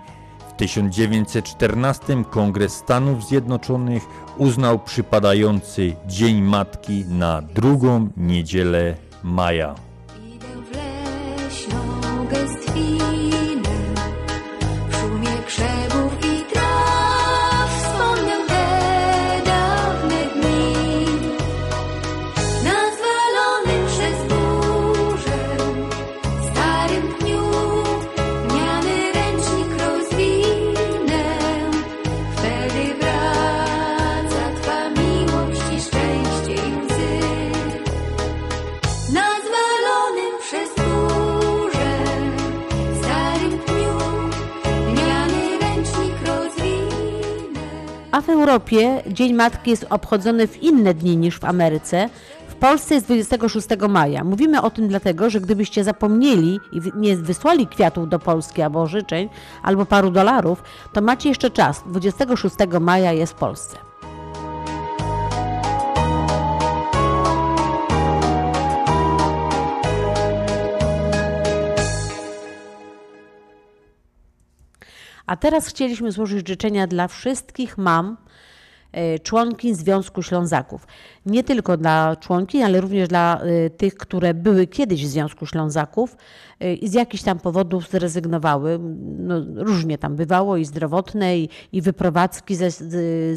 W 0.49 0.53
1914 0.57 2.23
Kongres 2.29 2.73
Stanów 2.75 3.25
Zjednoczonych 3.27 4.03
uznał 4.37 4.79
przypadający 4.79 5.95
Dzień 6.07 6.41
Matki 6.41 7.05
na 7.05 7.41
drugą 7.41 8.09
niedzielę 8.17 8.95
maja. 9.23 9.75
Europie 48.55 49.03
Dzień 49.07 49.33
Matki 49.33 49.69
jest 49.71 49.85
obchodzony 49.89 50.47
w 50.47 50.63
inne 50.63 50.93
dni 50.93 51.17
niż 51.17 51.39
w 51.39 51.45
Ameryce. 51.45 52.09
W 52.47 52.55
Polsce 52.55 52.95
jest 52.95 53.07
26 53.07 53.67
maja. 53.89 54.23
Mówimy 54.23 54.61
o 54.61 54.69
tym 54.69 54.87
dlatego, 54.87 55.29
że 55.29 55.41
gdybyście 55.41 55.83
zapomnieli 55.83 56.59
i 56.71 56.81
nie 56.95 57.17
wysłali 57.17 57.67
kwiatów 57.67 58.09
do 58.09 58.19
Polski 58.19 58.61
albo 58.61 58.87
życzeń, 58.87 59.29
albo 59.63 59.85
paru 59.85 60.11
dolarów, 60.11 60.63
to 60.93 61.01
macie 61.01 61.29
jeszcze 61.29 61.49
czas. 61.49 61.83
26 61.85 62.55
maja 62.79 63.11
jest 63.11 63.33
w 63.33 63.35
Polsce. 63.35 63.77
A 75.27 75.37
teraz 75.37 75.67
chcieliśmy 75.67 76.11
złożyć 76.11 76.47
życzenia 76.47 76.87
dla 76.87 77.07
wszystkich 77.07 77.77
mam, 77.77 78.17
członkiń 79.23 79.75
Związku 79.75 80.23
Ślązaków. 80.23 80.87
Nie 81.25 81.43
tylko 81.43 81.77
dla 81.77 82.15
członkiń, 82.15 82.63
ale 82.63 82.81
również 82.81 83.07
dla 83.07 83.41
e, 83.41 83.69
tych, 83.69 83.95
które 83.95 84.33
były 84.33 84.67
kiedyś 84.67 85.05
w 85.05 85.07
Związku 85.07 85.45
Ślązaków 85.45 86.17
e, 86.59 86.73
i 86.73 86.87
z 86.87 86.93
jakichś 86.93 87.23
tam 87.23 87.39
powodów 87.39 87.89
zrezygnowały. 87.89 88.79
No, 89.17 89.35
różnie 89.55 89.97
tam 89.97 90.15
bywało 90.15 90.57
i 90.57 90.65
zdrowotne, 90.65 91.37
i, 91.37 91.49
i 91.71 91.81
wyprowadzki 91.81 92.55
ze, 92.55 92.71
z, 92.71 92.83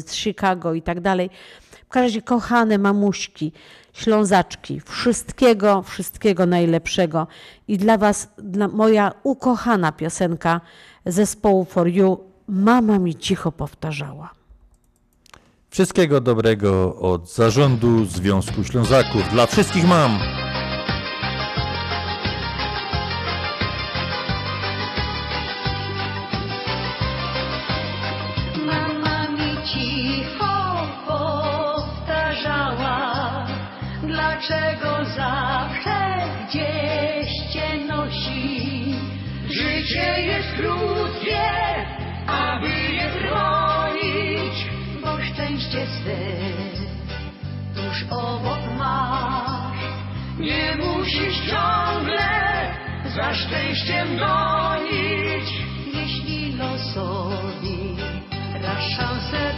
z 0.09 0.13
Chicago 0.13 0.73
i 0.73 0.81
tak 0.81 1.01
dalej. 1.01 1.29
W 1.71 1.91
każdym 1.91 2.03
razie 2.03 2.21
kochane 2.21 2.77
mamuśki, 2.77 3.51
ślązaczki, 3.93 4.81
wszystkiego, 4.85 5.81
wszystkiego 5.81 6.45
najlepszego. 6.45 7.27
I 7.67 7.77
dla 7.77 7.97
Was 7.97 8.29
dla 8.37 8.67
moja 8.67 9.11
ukochana 9.23 9.91
piosenka 9.91 10.61
zespołu 11.05 11.65
For 11.65 11.87
You, 11.87 12.19
mama 12.47 12.99
mi 12.99 13.15
cicho 13.15 13.51
powtarzała. 13.51 14.38
Wszystkiego 15.69 16.21
dobrego 16.21 16.95
od 16.95 17.29
zarządu 17.33 18.05
Związku 18.05 18.63
Ślązaków 18.63 19.29
dla 19.31 19.47
wszystkich 19.47 19.87
mam. 19.87 20.19
Dlaczego 34.03 35.05
zawsze 35.15 36.23
gdzieś 36.49 37.29
nosi. 37.87 38.95
Życie 39.49 40.21
jest 40.21 40.47
szczęście 45.69 45.87
swe 45.87 46.17
tuż 47.75 48.05
obok 48.09 48.77
masz. 48.77 49.79
Nie 50.39 50.75
musisz 50.75 51.39
ciągle 51.49 52.29
za 53.15 53.33
szczęściem 53.33 54.17
gonić, 54.17 55.53
jeśli 55.93 56.55
losowi 56.55 57.95
raz 58.61 58.83
szansę 58.83 59.48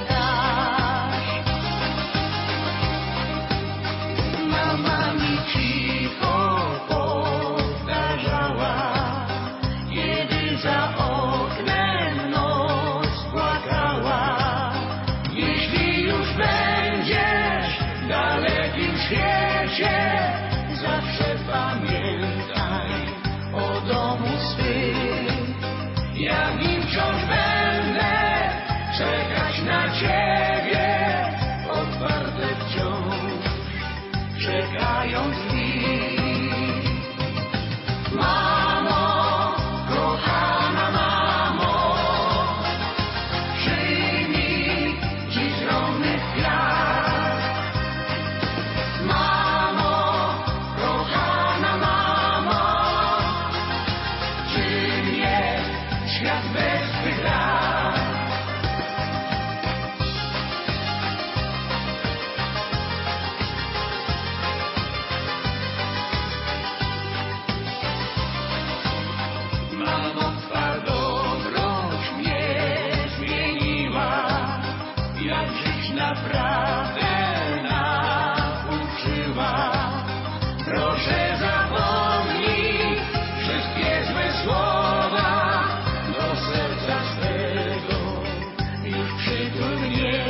już 89.55 89.65
przytul 89.65 89.89
mnie. 89.89 90.11
Tylko 90.11 90.20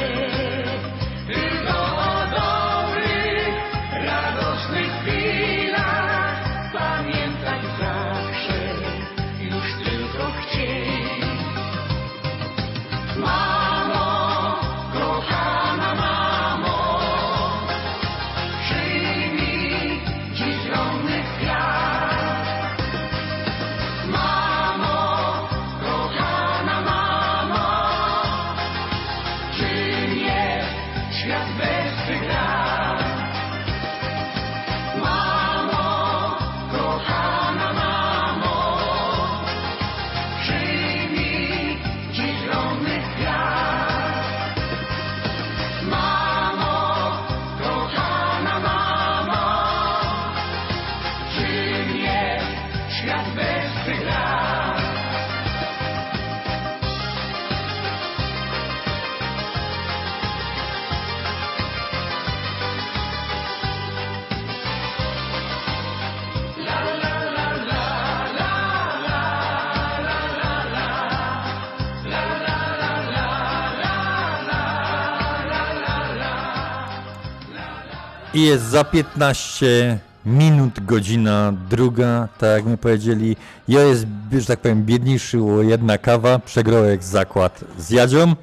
jest 78.43 78.63
za 78.63 78.83
15 78.83 79.99
minut, 80.25 80.85
godzina 80.85 81.53
druga, 81.69 82.27
tak 82.39 82.49
jak 82.57 82.65
my 82.65 82.77
powiedzieli. 82.77 83.35
Ja 83.67 83.81
jest, 83.81 84.05
że 84.31 84.45
tak 84.45 84.59
powiem, 84.59 84.83
biedniejszy 84.83 85.39
o 85.43 85.61
jedna 85.61 85.97
kawa, 85.97 86.39
przegrołek 86.39 87.03
zakład 87.03 87.63
z 87.77 87.89
Jadzią. 87.89 88.33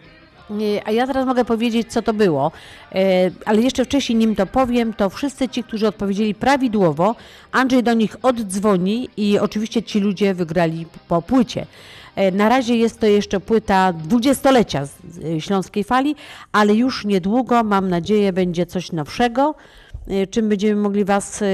A 0.84 0.90
ja 0.90 1.06
teraz 1.06 1.26
mogę 1.26 1.44
powiedzieć, 1.44 1.92
co 1.92 2.02
to 2.02 2.12
było, 2.14 2.52
E, 2.94 3.30
ale 3.46 3.60
jeszcze 3.60 3.84
wcześniej, 3.84 4.18
nim 4.18 4.36
to 4.36 4.46
powiem, 4.46 4.92
to 4.94 5.10
wszyscy 5.10 5.48
ci, 5.48 5.64
którzy 5.64 5.88
odpowiedzieli 5.88 6.34
prawidłowo, 6.34 7.14
Andrzej 7.52 7.82
do 7.82 7.92
nich 7.94 8.16
oddzwoni 8.22 9.08
i 9.16 9.38
oczywiście 9.38 9.82
ci 9.82 10.00
ludzie 10.00 10.34
wygrali 10.34 10.86
po 11.08 11.22
płycie. 11.22 11.66
E, 12.16 12.32
Na 12.32 12.48
razie 12.48 12.76
jest 12.76 13.00
to 13.00 13.06
jeszcze 13.06 13.40
płyta 13.40 13.92
dwudziestolecia 13.92 14.82
Śląskiej 15.38 15.84
Fali, 15.84 16.16
ale 16.52 16.74
już 16.74 17.04
niedługo, 17.04 17.64
mam 17.64 17.88
nadzieję, 17.88 18.32
będzie 18.32 18.66
coś 18.66 18.92
nowszego, 18.92 19.54
czym 20.30 20.48
będziemy 20.48 20.80
mogli 20.82 21.04
Was 21.04 21.42
e, 21.42 21.46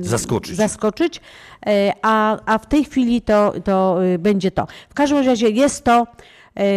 Zaskoczyć. 0.00 0.56
zaskoczyć. 0.56 1.20
E, 1.66 1.92
A, 2.02 2.38
a 2.54 2.58
w 2.58 2.66
tej 2.66 2.84
chwili 2.84 3.22
to, 3.22 3.52
to 3.64 3.98
będzie 4.18 4.50
to. 4.50 4.66
W 4.90 4.94
każdym 4.94 5.26
razie 5.26 5.48
jest 5.50 5.84
to 5.84 6.06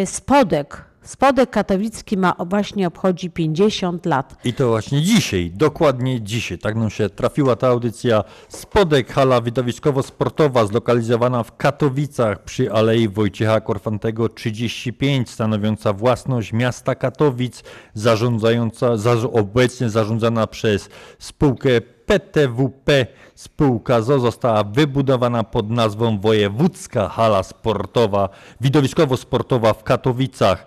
spodek. 0.06 0.93
Spodek 1.04 1.50
katowicki 1.50 2.18
ma 2.18 2.34
właśnie 2.40 2.88
obchodzi 2.88 3.30
50 3.30 4.06
lat. 4.06 4.36
I 4.46 4.54
to 4.54 4.68
właśnie 4.68 5.02
dzisiaj, 5.02 5.52
dokładnie 5.56 6.22
dzisiaj, 6.22 6.58
tak 6.58 6.76
nam 6.76 6.90
się 6.90 7.10
trafiła 7.10 7.56
ta 7.56 7.68
audycja. 7.68 8.24
Spodek, 8.50 9.14
hala 9.14 9.42
widowiskowo-sportowa 9.42 10.66
zlokalizowana 10.68 11.44
w 11.44 11.58
Katowicach 11.58 12.44
przy 12.44 12.72
Alei 12.72 13.10
Wojciecha 13.10 13.62
Korfantego 13.62 14.30
35, 14.30 15.30
stanowiąca 15.30 15.94
własność 15.94 16.54
miasta 16.54 16.96
Katowic, 16.96 17.64
zarządzająca, 17.94 18.88
zarz- 18.98 19.30
obecnie 19.34 19.90
zarządzana 19.90 20.48
przez 20.48 20.90
spółkę 21.20 21.70
PTWP. 21.82 23.06
Spółka 23.36 24.02
ZO 24.02 24.20
została 24.20 24.64
wybudowana 24.64 25.44
pod 25.44 25.70
nazwą 25.70 26.20
Wojewódzka 26.20 27.10
Hala 27.10 27.44
Sportowa, 27.44 28.30
widowiskowo-sportowa 28.62 29.74
w 29.74 29.84
Katowicach. 29.84 30.66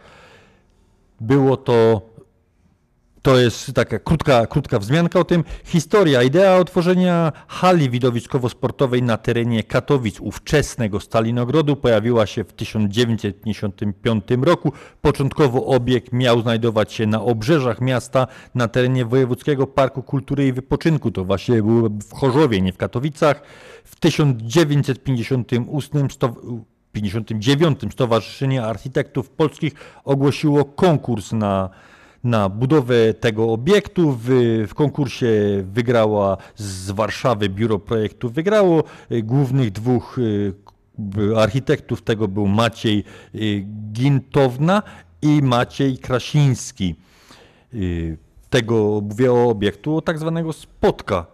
Było 1.20 1.56
to 1.56 2.02
to 3.26 3.38
jest 3.38 3.72
taka 3.74 3.98
krótka, 3.98 4.46
krótka 4.46 4.78
wzmianka 4.78 5.20
o 5.20 5.24
tym. 5.24 5.44
Historia, 5.64 6.22
idea 6.22 6.60
utworzenia 6.60 7.32
hali 7.48 7.90
widowiskowo-sportowej 7.90 9.02
na 9.02 9.16
terenie 9.16 9.62
Katowic, 9.62 10.20
ówczesnego 10.20 11.00
Stalinogrodu, 11.00 11.76
pojawiła 11.76 12.26
się 12.26 12.44
w 12.44 12.52
1955 12.52 14.24
roku. 14.42 14.72
Początkowo 15.00 15.66
obiekt 15.66 16.12
miał 16.12 16.42
znajdować 16.42 16.92
się 16.92 17.06
na 17.06 17.22
obrzeżach 17.22 17.80
miasta, 17.80 18.26
na 18.54 18.68
terenie 18.68 19.04
Wojewódzkiego 19.04 19.66
Parku 19.66 20.02
Kultury 20.02 20.46
i 20.46 20.52
Wypoczynku. 20.52 21.10
To 21.10 21.24
właśnie 21.24 21.62
było 21.62 21.88
w 21.88 22.14
Chorzowie, 22.14 22.60
nie 22.60 22.72
w 22.72 22.76
Katowicach. 22.76 23.42
W 23.84 24.00
1958 24.00 26.10
sto- 26.10 26.34
59 26.96 27.78
Stowarzyszenie 27.92 28.64
Architektów 28.64 29.30
Polskich 29.30 29.72
ogłosiło 30.04 30.64
konkurs 30.64 31.32
na, 31.32 31.70
na 32.24 32.48
budowę 32.48 33.14
tego 33.14 33.52
obiektu. 33.52 34.18
W, 34.20 34.28
w 34.68 34.74
konkursie 34.74 35.28
wygrała 35.72 36.36
z 36.56 36.90
Warszawy 36.90 37.48
Biuro 37.48 37.78
Projektów 37.78 38.32
wygrało. 38.32 38.84
Y, 39.12 39.22
Głównych 39.22 39.70
dwóch 39.70 40.18
y, 40.18 40.54
architektów 41.36 42.02
tego 42.02 42.28
był 42.28 42.46
Maciej 42.46 43.04
y, 43.34 43.64
Gintowna 43.92 44.82
i 45.22 45.42
Maciej 45.42 45.98
Krasiński. 45.98 46.94
Tego 48.50 49.00
mówię 49.08 49.32
o 49.32 49.48
obiektu, 49.48 49.96
o 49.96 50.02
tak 50.02 50.18
zwanego 50.18 50.52
spotka 50.52 51.26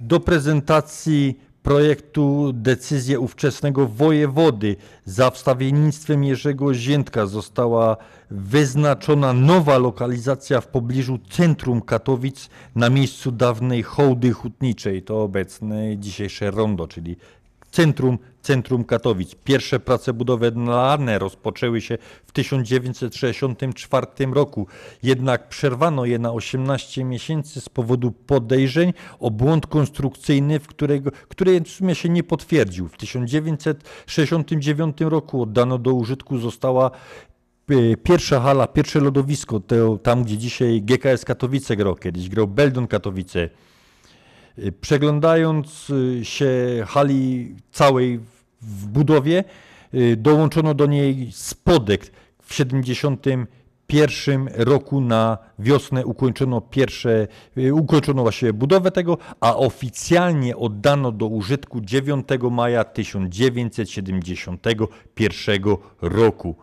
do 0.00 0.20
prezentacji 0.20 1.40
projektu 1.64 2.52
decyzję 2.52 3.20
ówczesnego 3.20 3.86
wojewody 3.86 4.76
za 5.04 5.30
wstawiennictwem 5.30 6.24
Jerzego 6.24 6.74
Ziętka 6.74 7.26
została 7.26 7.96
wyznaczona 8.30 9.32
nowa 9.32 9.78
lokalizacja 9.78 10.60
w 10.60 10.66
pobliżu 10.66 11.18
centrum 11.30 11.80
Katowic 11.80 12.48
na 12.74 12.90
miejscu 12.90 13.32
dawnej 13.32 13.82
hołdy 13.82 14.32
hutniczej. 14.32 15.02
To 15.02 15.22
obecne 15.22 15.98
dzisiejsze 15.98 16.50
rondo, 16.50 16.88
czyli 16.88 17.16
centrum, 17.70 18.18
centrum 18.44 18.84
Katowic. 18.84 19.34
Pierwsze 19.34 19.80
prace 19.80 20.12
budowlane 20.12 21.18
rozpoczęły 21.18 21.80
się 21.80 21.98
w 22.26 22.32
1964 22.32 24.06
roku, 24.32 24.66
jednak 25.02 25.48
przerwano 25.48 26.04
je 26.04 26.18
na 26.18 26.32
18 26.32 27.04
miesięcy 27.04 27.60
z 27.60 27.68
powodu 27.68 28.12
podejrzeń 28.12 28.92
o 29.20 29.30
błąd 29.30 29.66
konstrukcyjny, 29.66 30.60
w 30.60 30.66
którego, 30.66 31.10
który 31.28 31.60
w 31.60 31.68
sumie 31.68 31.94
się 31.94 32.08
nie 32.08 32.22
potwierdził. 32.22 32.88
W 32.88 32.96
1969 32.96 34.96
roku 35.00 35.42
oddano 35.42 35.78
do 35.78 35.92
użytku 35.92 36.38
została 36.38 36.90
e, 37.70 37.96
pierwsza 37.96 38.40
hala, 38.40 38.66
pierwsze 38.66 39.00
lodowisko, 39.00 39.60
to 39.60 39.98
tam 39.98 40.24
gdzie 40.24 40.38
dzisiaj 40.38 40.82
GKS 40.82 41.24
Katowice 41.24 41.76
grał 41.76 41.94
kiedyś, 41.94 42.28
grał 42.28 42.46
Beldon 42.46 42.86
Katowice. 42.86 43.48
Y, 44.58 44.72
Przeglądając 44.72 45.90
y, 45.90 46.24
się 46.24 46.52
hali 46.86 47.54
całej 47.72 48.20
w- 48.66 48.86
budowie, 48.86 49.44
y, 49.94 50.16
dołączono 50.16 50.74
do 50.74 50.86
niej 50.86 51.28
spodek. 51.32 52.10
W 52.42 52.54
71 52.54 54.48
roku 54.54 55.00
na 55.00 55.38
wiosnę 55.58 56.06
ukończono 56.06 56.60
pierwsze, 56.60 57.28
y, 57.58 57.74
ukończono 57.74 58.22
właśnie 58.22 58.52
budowę 58.52 58.90
tego, 58.90 59.18
a 59.40 59.56
oficjalnie 59.56 60.56
oddano 60.56 61.12
do 61.12 61.26
użytku 61.26 61.80
9 61.80 62.26
maja 62.50 62.84
1971 62.84 65.76
roku. 66.02 66.54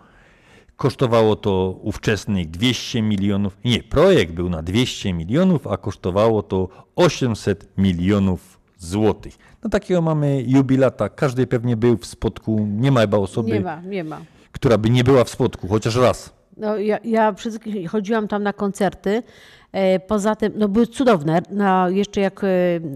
Kosztowało 0.76 1.36
to 1.36 1.78
ówczesnych 1.82 2.50
200 2.50 3.02
milionów. 3.02 3.58
Nie, 3.66 3.84
projekt 3.84 4.34
był 4.34 4.50
na 4.50 4.62
200 4.64 5.14
milionów, 5.14 5.68
a 5.68 5.78
kosztowało 5.78 6.44
to 6.44 6.70
800 6.96 7.68
milionów 7.78 8.51
złotych. 8.86 9.38
No 9.64 9.70
takiego 9.70 10.02
mamy 10.02 10.44
jubilata. 10.48 11.10
Każdy 11.10 11.48
pewnie 11.48 11.78
był 11.78 11.98
w 11.98 12.06
spotku. 12.06 12.68
Nie 12.70 12.92
ma 12.92 13.02
chyba 13.02 13.18
osoby, 13.18 13.52
Nie 13.52 13.60
ma, 13.62 13.82
nie 13.82 14.04
ma. 14.04 14.22
która 14.52 14.78
by 14.78 14.90
nie 14.90 15.04
była 15.04 15.24
w 15.24 15.30
spotku, 15.30 15.68
chociaż 15.68 15.96
raz. 15.96 16.34
No, 16.58 16.78
ja, 16.78 16.98
ja 17.04 17.34
przede 17.34 17.60
wszystkim 17.60 17.88
chodziłam 17.88 18.28
tam 18.28 18.44
na 18.44 18.54
koncerty. 18.54 19.24
E, 19.72 20.00
poza 20.00 20.36
tym, 20.36 20.54
no 20.56 20.68
były 20.70 20.88
cudowne. 20.88 21.42
No, 21.52 21.90
jeszcze 21.90 22.22
jak 22.22 22.44
e, 22.44 22.48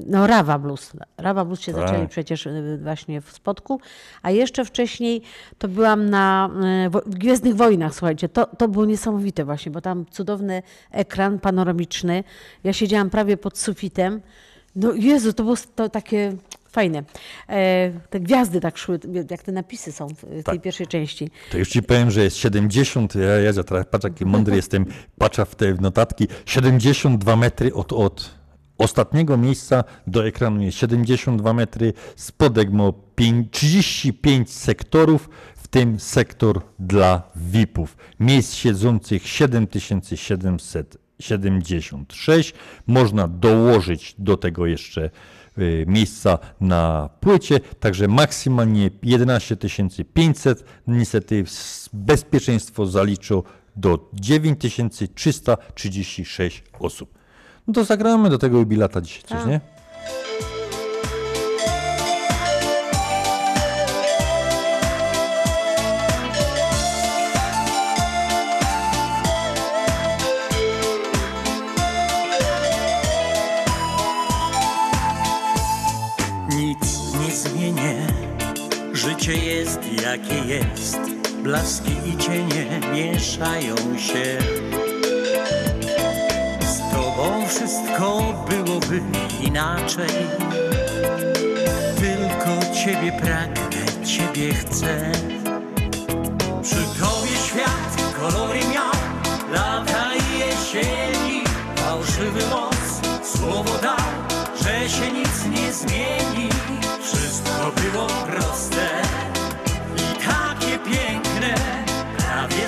no, 0.07 0.27
Rawa 0.27 0.59
Blues. 0.59 0.91
Rawa 1.17 1.45
Blues 1.45 1.59
się 1.59 1.73
Tak. 1.73 1.87
zaczęli 1.87 2.07
przecież 2.07 2.47
e, 2.47 2.77
właśnie 2.83 3.21
w 3.21 3.31
Spodku. 3.31 3.79
A 4.21 4.31
jeszcze 4.31 4.65
wcześniej 4.65 5.21
to 5.57 5.67
byłam 5.67 6.09
na 6.09 6.49
e, 6.85 6.89
wo- 6.89 7.01
w 7.05 7.15
Gwiezdnych 7.15 7.55
Wojnach, 7.55 7.93
słuchajcie. 7.95 8.29
To, 8.29 8.45
to 8.45 8.67
było 8.67 8.85
niesamowite 8.85 9.45
właśnie, 9.45 9.71
bo 9.71 9.81
tam 9.81 10.05
cudowny 10.11 10.63
ekran 10.91 11.39
panoramiczny. 11.39 12.23
Ja 12.63 12.73
siedziałam 12.73 13.09
prawie 13.09 13.37
pod 13.37 13.57
sufitem. 13.57 14.21
No 14.75 14.93
Jezu, 14.93 15.33
to 15.33 15.43
było 15.43 15.55
to 15.75 15.89
takie 15.89 16.35
fajne. 16.69 17.03
E, 17.49 17.91
te 18.09 18.19
gwiazdy 18.19 18.61
tak 18.61 18.77
szły, 18.77 18.99
jak 19.31 19.43
te 19.43 19.51
napisy 19.51 19.91
są 19.91 20.07
w, 20.07 20.21
tej 20.21 20.43
Tak. 20.43 20.61
pierwszej 20.61 20.87
części. 20.87 21.29
To 21.51 21.57
już 21.57 21.69
ci 21.69 21.83
powiem, 21.83 22.11
że 22.11 22.23
jest 22.23 22.37
70, 22.37 23.15
ja, 23.15 23.21
ja 23.53 23.63
teraz 23.63 23.85
patrz 23.91 24.03
jaki 24.03 24.25
mądry 24.25 24.55
jestem, 24.55 24.85
patrzę 25.17 25.45
w 25.45 25.55
te 25.55 25.73
notatki, 25.73 26.27
72 26.45 27.35
metry 27.35 27.73
od, 27.73 27.93
od 27.93 28.35
ostatniego 28.77 29.37
miejsca 29.37 29.83
do 30.07 30.27
ekranu 30.27 30.61
jest 30.61 30.77
72 30.77 31.53
metry, 31.53 31.93
spodek 32.15 32.71
ma 32.71 32.83
pięć- 33.15 33.49
35 33.51 34.53
sektorów, 34.53 35.29
w 35.55 35.67
tym 35.67 35.99
sektor 35.99 36.61
dla 36.79 37.31
VIP-ów. 37.35 37.97
Miejsc 38.19 38.53
siedzących 38.53 39.27
7776. 41.19 42.53
Można 42.87 43.27
dołożyć 43.27 44.15
do 44.17 44.37
tego 44.37 44.65
jeszcze 44.65 45.09
y, 45.57 45.85
miejsca 45.87 46.39
na 46.61 47.09
płycie, 47.19 47.59
także 47.59 48.07
maksymalnie 48.07 48.89
11 49.03 49.57
500. 50.13 50.63
Niestety 50.87 51.43
bezpieczeństwo 51.93 52.85
zaliczo 52.85 53.43
do 53.75 54.09
9336 54.13 56.63
osób. 56.79 57.13
No 57.67 57.73
to 57.73 57.83
zagramy 57.83 58.29
do 58.29 58.37
tego 58.37 58.57
jubilata 58.57 59.01
dzisiaj, 59.01 59.21
coś 59.21 59.37
Tak. 59.37 59.47
nie? 59.47 59.61
Jakie 80.05 80.35
jest. 80.35 80.99
Blaski 81.43 81.91
i 82.05 82.17
cienie 82.17 82.79
mieszają 82.93 83.75
się. 83.97 84.37
Z 86.61 86.77
tobą 86.91 87.47
wszystko 87.47 88.33
byłoby 88.49 89.01
inaczej. 89.41 90.15
Tylko 91.97 92.73
ciebie 92.85 93.11
pragnę, 93.21 94.05
ciebie 94.05 94.53
chcę. 94.53 95.11
Przy 96.63 96.83
tobie 96.99 97.35
świat 97.47 98.13
kolory 98.19 98.59
miał, 98.73 98.93
lata 99.53 100.11
i 100.15 100.39
jesieni. 100.39 101.43
Fałszywy 101.75 102.39
los 102.39 103.01
słowo 103.23 103.77
dał, 103.81 104.05
że 104.63 104.89
się 104.89 105.11
nic 105.11 105.45
nie 105.61 105.73
zmieni. 105.73 106.49
Wszystko 107.01 107.71
było 107.81 108.07
proste 108.07 108.44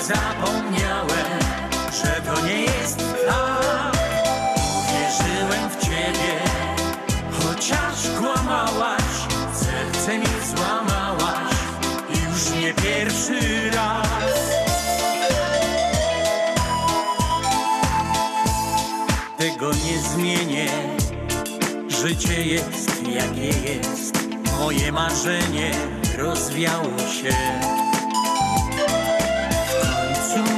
zapomniałem, 0.07 1.39
że 2.03 2.21
to 2.21 2.45
nie 2.45 2.61
jest 2.61 2.97
tak. 2.97 3.97
Uwierzyłem 4.79 5.69
w 5.69 5.77
ciebie, 5.85 6.33
chociaż 7.31 8.19
kłamałaś, 8.19 9.03
serce 9.53 10.17
mi 10.17 10.25
złamałaś 10.55 11.53
już 12.09 12.61
nie 12.61 12.73
pierwszy 12.73 13.69
raz. 13.71 14.37
Tego 19.37 19.71
nie 19.71 19.99
zmienię, 19.99 20.67
życie 21.87 22.43
jest 22.43 23.07
jakie 23.07 23.47
jest, 23.47 24.17
moje 24.59 24.91
marzenie 24.91 25.71
rozwiało 26.17 26.97
się. 26.99 27.33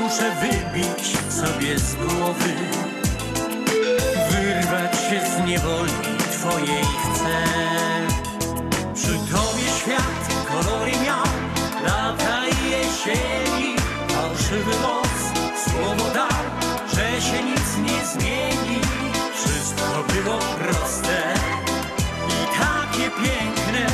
Muszę 0.09 0.31
wybić 0.41 1.17
sobie 1.29 1.79
z 1.79 1.95
głowy 1.95 2.53
Wyrwać 4.31 4.95
się 4.95 5.21
z 5.21 5.47
niewoli 5.47 5.91
twojej 6.31 6.83
chcę. 6.83 7.35
Przy 8.95 9.11
tobie 9.11 9.67
świat 9.79 10.45
kolory 10.47 10.91
miał 11.05 11.25
Lata 11.83 12.47
i 12.47 12.71
jesieni 12.71 13.75
Fałszywy 14.07 14.71
los 14.71 15.43
słowo 15.65 16.13
dał 16.13 16.43
Że 16.93 17.21
się 17.21 17.43
nic 17.43 17.77
nie 17.77 18.05
zmieni. 18.05 18.81
Wszystko 19.33 20.03
było 20.13 20.37
proste 20.37 21.33
I 22.27 22.59
takie 22.59 23.09
piękne 23.09 23.85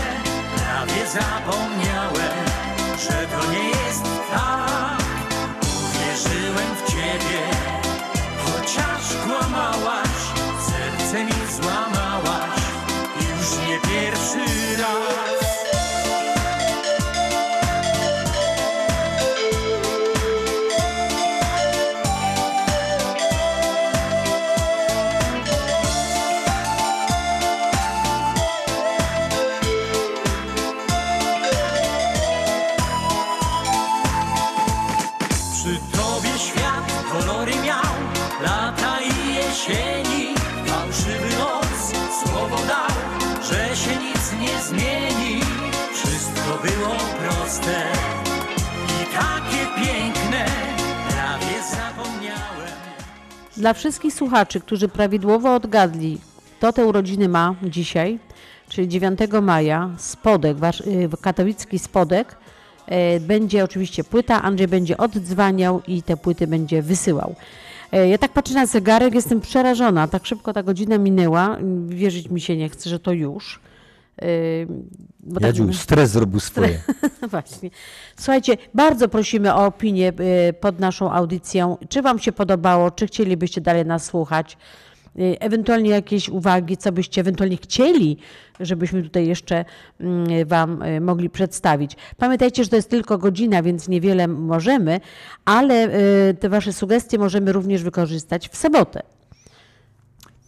Prawie 0.56 1.08
zapomniałem 1.08 2.15
Dla 53.66 53.74
wszystkich 53.74 54.14
słuchaczy, 54.14 54.60
którzy 54.60 54.88
prawidłowo 54.88 55.56
odgadli, 55.56 56.18
kto 56.58 56.74
te 56.74 56.86
urodziny 56.86 57.30
ma 57.30 57.56
dzisiaj, 57.64 58.20
czyli 58.70 58.88
9 58.88 59.20
maja, 59.42 59.90
Spodek, 59.98 60.58
y, 60.88 61.10
katowicki 61.22 61.80
Spodek, 61.80 62.36
e, 62.86 63.20
będzie 63.20 63.64
oczywiście 63.64 64.04
płyta, 64.04 64.42
Andrzej 64.42 64.68
będzie 64.68 64.98
oddzwaniał 64.98 65.82
i 65.88 66.04
te 66.04 66.18
płyty 66.18 66.48
będzie 66.48 66.82
wysyłał. 66.82 67.36
E, 67.92 68.10
Ja 68.10 68.18
tak 68.18 68.32
patrzę 68.34 68.54
na 68.54 68.66
zegarek, 68.66 69.16
jestem 69.16 69.42
przerażona, 69.42 70.08
tak 70.08 70.26
szybko 70.26 70.54
ta 70.54 70.64
godzina 70.64 70.98
minęła, 70.98 71.58
wierzyć 71.88 72.30
mi 72.30 72.42
się 72.42 72.58
nie 72.58 72.70
chce, 72.70 72.90
że 72.90 73.00
to 73.00 73.12
już. 73.12 73.60
Bo 75.20 75.34
tak- 75.34 75.44
Jadziu, 75.44 75.74
stres 75.74 76.12
zrobił 76.12 76.40
swoje. 76.40 76.80
Właśnie. 77.32 77.70
Słuchajcie, 78.18 78.58
bardzo 78.74 79.10
prosimy 79.10 79.54
o 79.54 79.66
opinię 79.66 80.14
y, 80.50 80.54
pod 80.54 80.80
naszą 80.80 81.12
audycją. 81.12 81.78
Czy 81.90 82.02
Wam 82.02 82.20
się 82.20 82.32
podobało, 82.32 82.92
czy 82.92 83.08
chcielibyście 83.08 83.62
dalej 83.62 83.86
nas 83.86 84.06
słuchać? 84.06 84.58
Y, 85.20 85.38
Ewentualnie 85.40 85.90
jakieś 85.90 86.30
uwagi, 86.30 86.78
co 86.78 86.92
byście 86.92 87.22
ewentualnie 87.22 87.58
chcieli, 87.58 88.18
żebyśmy 88.60 89.04
tutaj 89.04 89.28
jeszcze 89.28 89.66
mm, 90.00 90.48
Wam 90.48 90.82
y, 90.82 91.02
mogli 91.02 91.30
przedstawić. 91.30 91.96
Pamiętajcie, 92.18 92.64
że 92.64 92.70
to 92.70 92.76
jest 92.76 92.90
tylko 92.90 93.18
godzina, 93.18 93.64
więc 93.64 93.88
niewiele 93.88 94.28
możemy, 94.28 95.00
ale 95.46 95.90
te 96.40 96.50
Wasze 96.50 96.74
sugestie 96.74 97.18
możemy 97.18 97.52
również 97.52 97.84
wykorzystać 97.84 98.50
w 98.50 98.58
sobotę. 98.58 99.02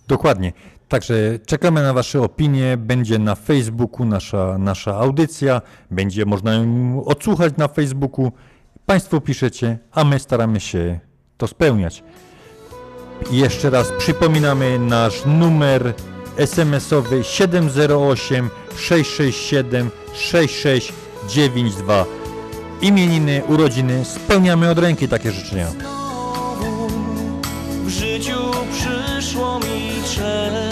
Dokładnie. 0.07 0.53
Także 0.88 1.15
czekamy 1.45 1.83
na 1.83 1.93
Wasze 1.93 2.21
opinie. 2.21 2.77
Będzie 2.77 3.19
na 3.19 3.35
Facebooku 3.35 4.05
nasza, 4.05 4.57
nasza 4.57 4.95
audycja. 4.95 5.61
Będzie 5.91 6.25
można 6.25 6.53
ją 6.53 7.03
odsłuchać 7.05 7.53
na 7.57 7.67
Facebooku. 7.67 8.31
Państwo 8.85 9.21
piszecie, 9.21 9.77
a 9.91 10.03
my 10.03 10.19
staramy 10.19 10.59
się 10.59 10.99
to 11.38 11.47
spełniać. 11.47 12.03
I 13.31 13.38
jeszcze 13.38 13.69
raz 13.69 13.91
przypominamy 13.97 14.79
nasz 14.79 15.25
numer 15.25 15.93
SMS-owy 16.38 17.23
708 17.23 18.49
667 18.77 19.89
6692. 20.13 22.05
Imieniny, 22.81 23.41
urodziny 23.47 24.05
spełniamy 24.05 24.69
od 24.69 24.79
ręki 24.79 25.07
takie 25.07 25.31
życzenia. 25.31 25.67
W 27.85 27.89
życiu 27.89 28.51
przyszło 28.71 29.59
mi 29.59 30.03
czekać 30.15 30.66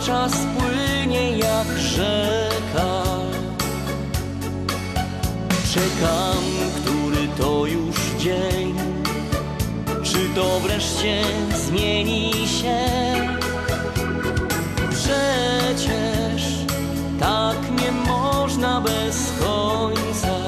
czas 0.00 0.32
płynie 0.58 1.38
jak 1.38 1.78
rzeka. 1.78 3.02
Czekam, 5.74 6.44
który 6.76 7.28
to 7.38 7.66
już 7.66 7.96
dzień. 8.18 8.74
Czy 10.02 10.18
to 10.34 10.60
wreszcie 10.60 11.22
zmieni 11.66 12.32
się? 12.32 12.84
Przecież 14.90 16.42
tak 17.20 17.56
nie 17.82 17.92
można 17.92 18.80
bez 18.80 19.32
końca. 19.40 20.38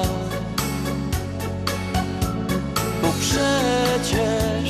Bo 3.01 3.07
przecież 3.19 4.69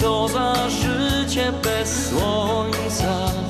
co 0.00 0.28
za 0.28 0.70
życie 0.70 1.52
bez 1.62 2.08
słońca 2.08 3.47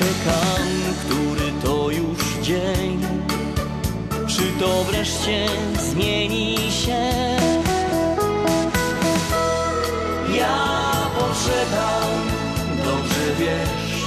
Czekam, 0.00 0.68
który 1.04 1.52
to 1.62 1.90
już 1.90 2.18
dzień 2.42 3.00
Czy 4.28 4.42
to 4.60 4.84
wreszcie 4.84 5.46
zmieni 5.78 6.56
się? 6.70 7.10
Ja 10.38 10.86
poczekam, 11.14 12.10
dobrze 12.84 13.34
wiesz 13.38 14.04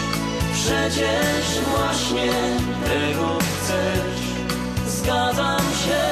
Przecież 0.54 1.60
właśnie 1.78 2.32
tego 2.86 3.38
chcesz 3.38 4.24
Zgadzam 4.88 5.62
się 5.62 6.04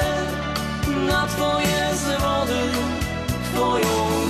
na 1.08 1.28
twoje 1.28 1.96
zwody 1.96 2.62
Twoją 3.54 4.21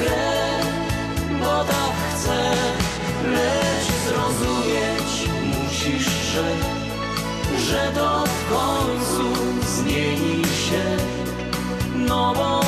musisz, 6.32 7.68
że 7.70 7.92
to 7.96 8.24
w 8.26 8.50
końcu 8.50 9.36
zmieni 9.66 10.44
się 10.46 10.98
No 12.08 12.61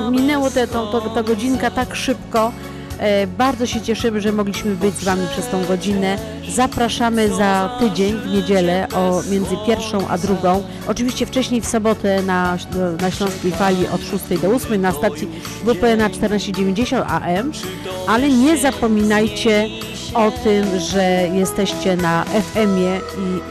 no 0.00 0.10
minęło 0.10 0.50
te, 0.50 0.68
to, 0.68 0.86
to, 0.86 1.00
ta 1.00 1.22
godzinka 1.22 1.70
tak 1.70 1.94
szybko. 1.94 2.52
E, 2.98 3.26
bardzo 3.26 3.66
się 3.66 3.80
cieszymy, 3.80 4.20
że 4.20 4.32
mogliśmy 4.32 4.76
być 4.76 4.94
z 4.94 5.04
Wami 5.04 5.26
przez 5.32 5.48
tą 5.48 5.64
godzinę. 5.64 6.18
Zapraszamy 6.48 7.28
za 7.28 7.76
tydzień 7.80 8.20
w 8.20 8.26
niedzielę 8.26 8.86
o 8.94 9.22
między 9.30 9.56
pierwszą 9.66 10.08
a 10.08 10.18
drugą. 10.18 10.62
Oczywiście 10.88 11.26
wcześniej 11.26 11.60
w 11.60 11.66
sobotę 11.66 12.22
na, 12.22 12.58
na 13.00 13.10
Śląskiej 13.10 13.52
Fali 13.52 13.86
od 13.88 14.00
6 14.00 14.42
do 14.42 14.48
8 14.48 14.80
na 14.80 14.92
stacji 14.92 15.28
WP 15.64 15.96
na 15.96 16.08
1490 16.08 17.06
AM. 17.08 17.52
Ale 18.08 18.28
nie 18.28 18.56
zapominajcie 18.56 19.68
o 20.14 20.30
tym, 20.30 20.80
że 20.80 21.28
jesteście 21.32 21.96
na 21.96 22.24
FM-ie 22.24 23.00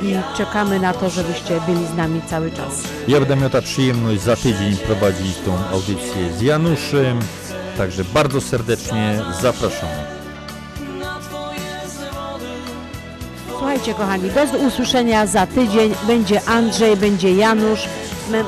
i, 0.01 0.05
i 0.05 0.15
czekamy 0.37 0.79
na 0.79 0.93
to, 0.93 1.09
żebyście 1.09 1.61
byli 1.67 1.87
z 1.87 1.93
nami 1.95 2.21
cały 2.29 2.51
czas. 2.51 2.83
Ja 3.07 3.19
będę 3.19 3.35
miał 3.35 3.49
ta 3.49 3.61
przyjemność 3.61 4.21
za 4.21 4.35
tydzień 4.35 4.77
prowadzić 4.77 5.37
tą 5.37 5.57
audycję 5.71 6.33
z 6.37 6.41
Januszem. 6.41 7.19
Także 7.77 8.03
bardzo 8.03 8.41
serdecznie 8.41 9.19
zapraszamy. 9.41 10.03
Słuchajcie, 13.49 13.93
kochani, 13.93 14.29
do 14.29 14.67
usłyszenia 14.67 15.27
za 15.27 15.47
tydzień. 15.47 15.93
Będzie 16.07 16.41
Andrzej, 16.45 16.97
będzie 16.97 17.33
Janusz. 17.35 17.87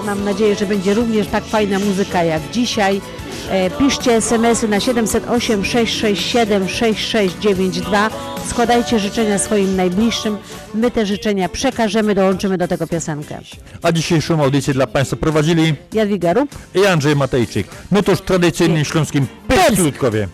Mam 0.06 0.24
nadzieję, 0.24 0.56
że 0.56 0.66
będzie 0.66 0.94
również 0.94 1.28
tak 1.28 1.44
fajna 1.44 1.80
muzyka 1.80 2.24
jak 2.24 2.42
dzisiaj. 2.52 3.02
E, 3.50 3.70
piszcie 3.70 4.12
SMS-y 4.14 4.68
na 4.68 4.80
708 4.80 5.66
667 5.66 6.70
6692. 6.70 8.10
Składajcie 8.50 9.00
życzenia 9.00 9.40
swoim 9.40 9.76
najbliższym. 9.76 10.38
My 10.74 10.92
te 10.92 11.06
życzenia 11.06 11.50
przekażemy, 11.50 12.16
dołączymy 12.16 12.58
do 12.58 12.68
tego 12.68 12.88
piosenkę. 12.88 13.40
A 13.82 13.92
dzisiejszą 13.92 14.44
audycję 14.44 14.74
dla 14.74 14.88
Państwa 14.88 15.16
prowadzili 15.18 15.76
Jadwiga 15.94 16.34
Rup. 16.34 16.50
i 16.76 16.86
Andrzej 16.86 17.16
Matejczyk. 17.16 17.68
No 17.92 18.04
toż 18.04 18.22
tradycyjnym 18.22 18.86
śląskim 18.86 19.28
Pestutkowie. 19.48 20.28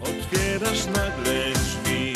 Otwierasz 0.00 0.86
nagle 0.86 1.34
drzwi 1.52 2.12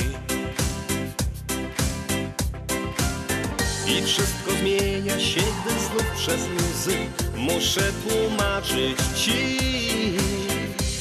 I 3.86 4.02
wszystko 4.02 4.50
zmienia 4.60 5.20
się, 5.20 5.40
gdy 5.40 5.70
znów 5.70 6.06
przez 6.16 6.40
łzy 6.40 6.96
Muszę 7.42 7.92
tłumaczyć 8.02 8.98
ci. 9.16 9.58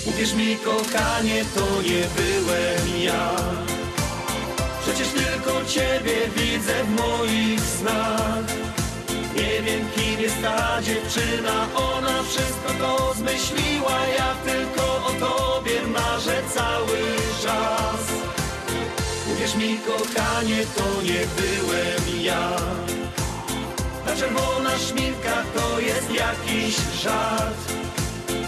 Uwierz 0.05 0.33
mi 0.33 0.55
kochanie, 0.55 1.45
to 1.55 1.81
nie 1.81 2.03
byłem 2.17 3.03
ja. 3.03 3.31
Przecież 4.81 5.07
tylko 5.07 5.65
ciebie 5.65 6.15
widzę 6.37 6.83
w 6.83 6.89
moich 6.89 7.59
snach. 7.59 8.45
Nie 9.35 9.61
wiem 9.61 9.89
kim 9.95 10.21
jest 10.21 10.41
ta 10.41 10.81
dziewczyna 10.81 11.67
Ona 11.75 12.23
wszystko 12.23 12.73
to 12.79 13.13
zmyśliła. 13.13 13.99
Ja 14.17 14.35
tylko 14.51 14.83
o 15.05 15.11
tobie 15.19 15.81
marzę 15.87 16.41
cały 16.55 16.99
czas. 17.43 18.01
Uwierz 19.33 19.55
mi 19.55 19.77
kochanie, 19.77 20.65
to 20.75 21.01
nie 21.01 21.21
byłem 21.37 22.23
ja 22.23 22.90
Ta 24.11 24.17
czerwona 24.17 24.77
szminka 24.77 25.43
to 25.55 25.79
jest 25.79 26.11
jakiś 26.11 26.75
żart. 27.03 27.73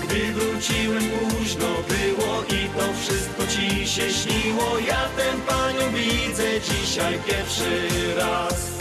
Gdy 0.04 0.34
wróciłem 0.34 1.04
późno 1.04 1.68
było 1.88 2.44
i 2.44 2.68
to 2.68 2.94
wszystko 3.02 3.48
ci 3.48 3.88
się 3.88 4.10
śniło. 4.10 4.80
Ja 4.88 5.10
tę 5.18 5.24
panią 5.48 5.94
widzę 5.94 6.44
dzisiaj 6.62 7.20
pierwszy 7.28 7.88
raz 8.18 8.74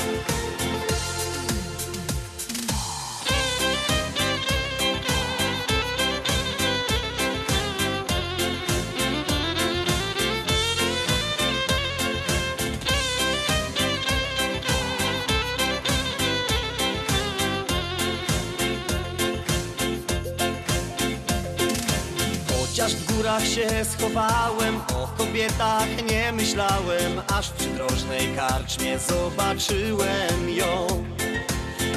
o 24.95 25.07
kobietach 25.19 26.11
nie 26.11 26.33
myślałem, 26.33 27.23
aż 27.29 27.49
w 27.49 27.53
przydrożnej 27.53 28.29
karczmie 28.37 28.99
zobaczyłem 28.99 30.51
ją. 30.51 30.87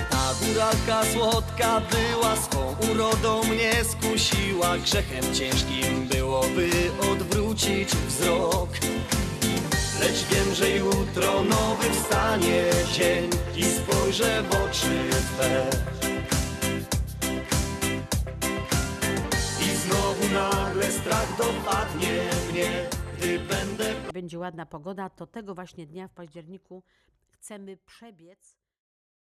Ta 0.09 0.33
góralka 0.41 1.03
słodka 1.13 1.81
była, 1.91 2.35
swą 2.35 2.75
urodą 2.91 3.43
mnie 3.43 3.71
skusiła, 3.83 4.77
grzechem 4.77 5.35
ciężkim 5.35 6.07
byłoby 6.07 6.69
odwrócić 7.11 7.89
wzrok. 7.89 8.69
Lecz 9.99 10.25
wiem, 10.31 10.55
że 10.55 10.69
jutro 10.69 11.43
nowy 11.43 11.89
wstanie 11.89 12.63
dzień 12.93 13.29
i 13.55 13.63
spojrzę 13.63 14.43
w 14.43 14.55
oczy 14.55 15.09
Twe. 15.09 16.14
Nagle 20.35 20.91
strach 20.91 21.37
dopadnie 21.37 22.23
mnie, 22.51 22.89
gdy 23.17 23.39
będę 23.39 24.11
Będzie 24.13 24.39
ładna 24.39 24.65
pogoda, 24.65 25.09
to 25.09 25.27
tego 25.27 25.55
właśnie 25.55 25.87
dnia 25.87 26.07
w 26.07 26.13
październiku 26.13 26.83
chcemy 27.29 27.77
przebiec 27.77 28.55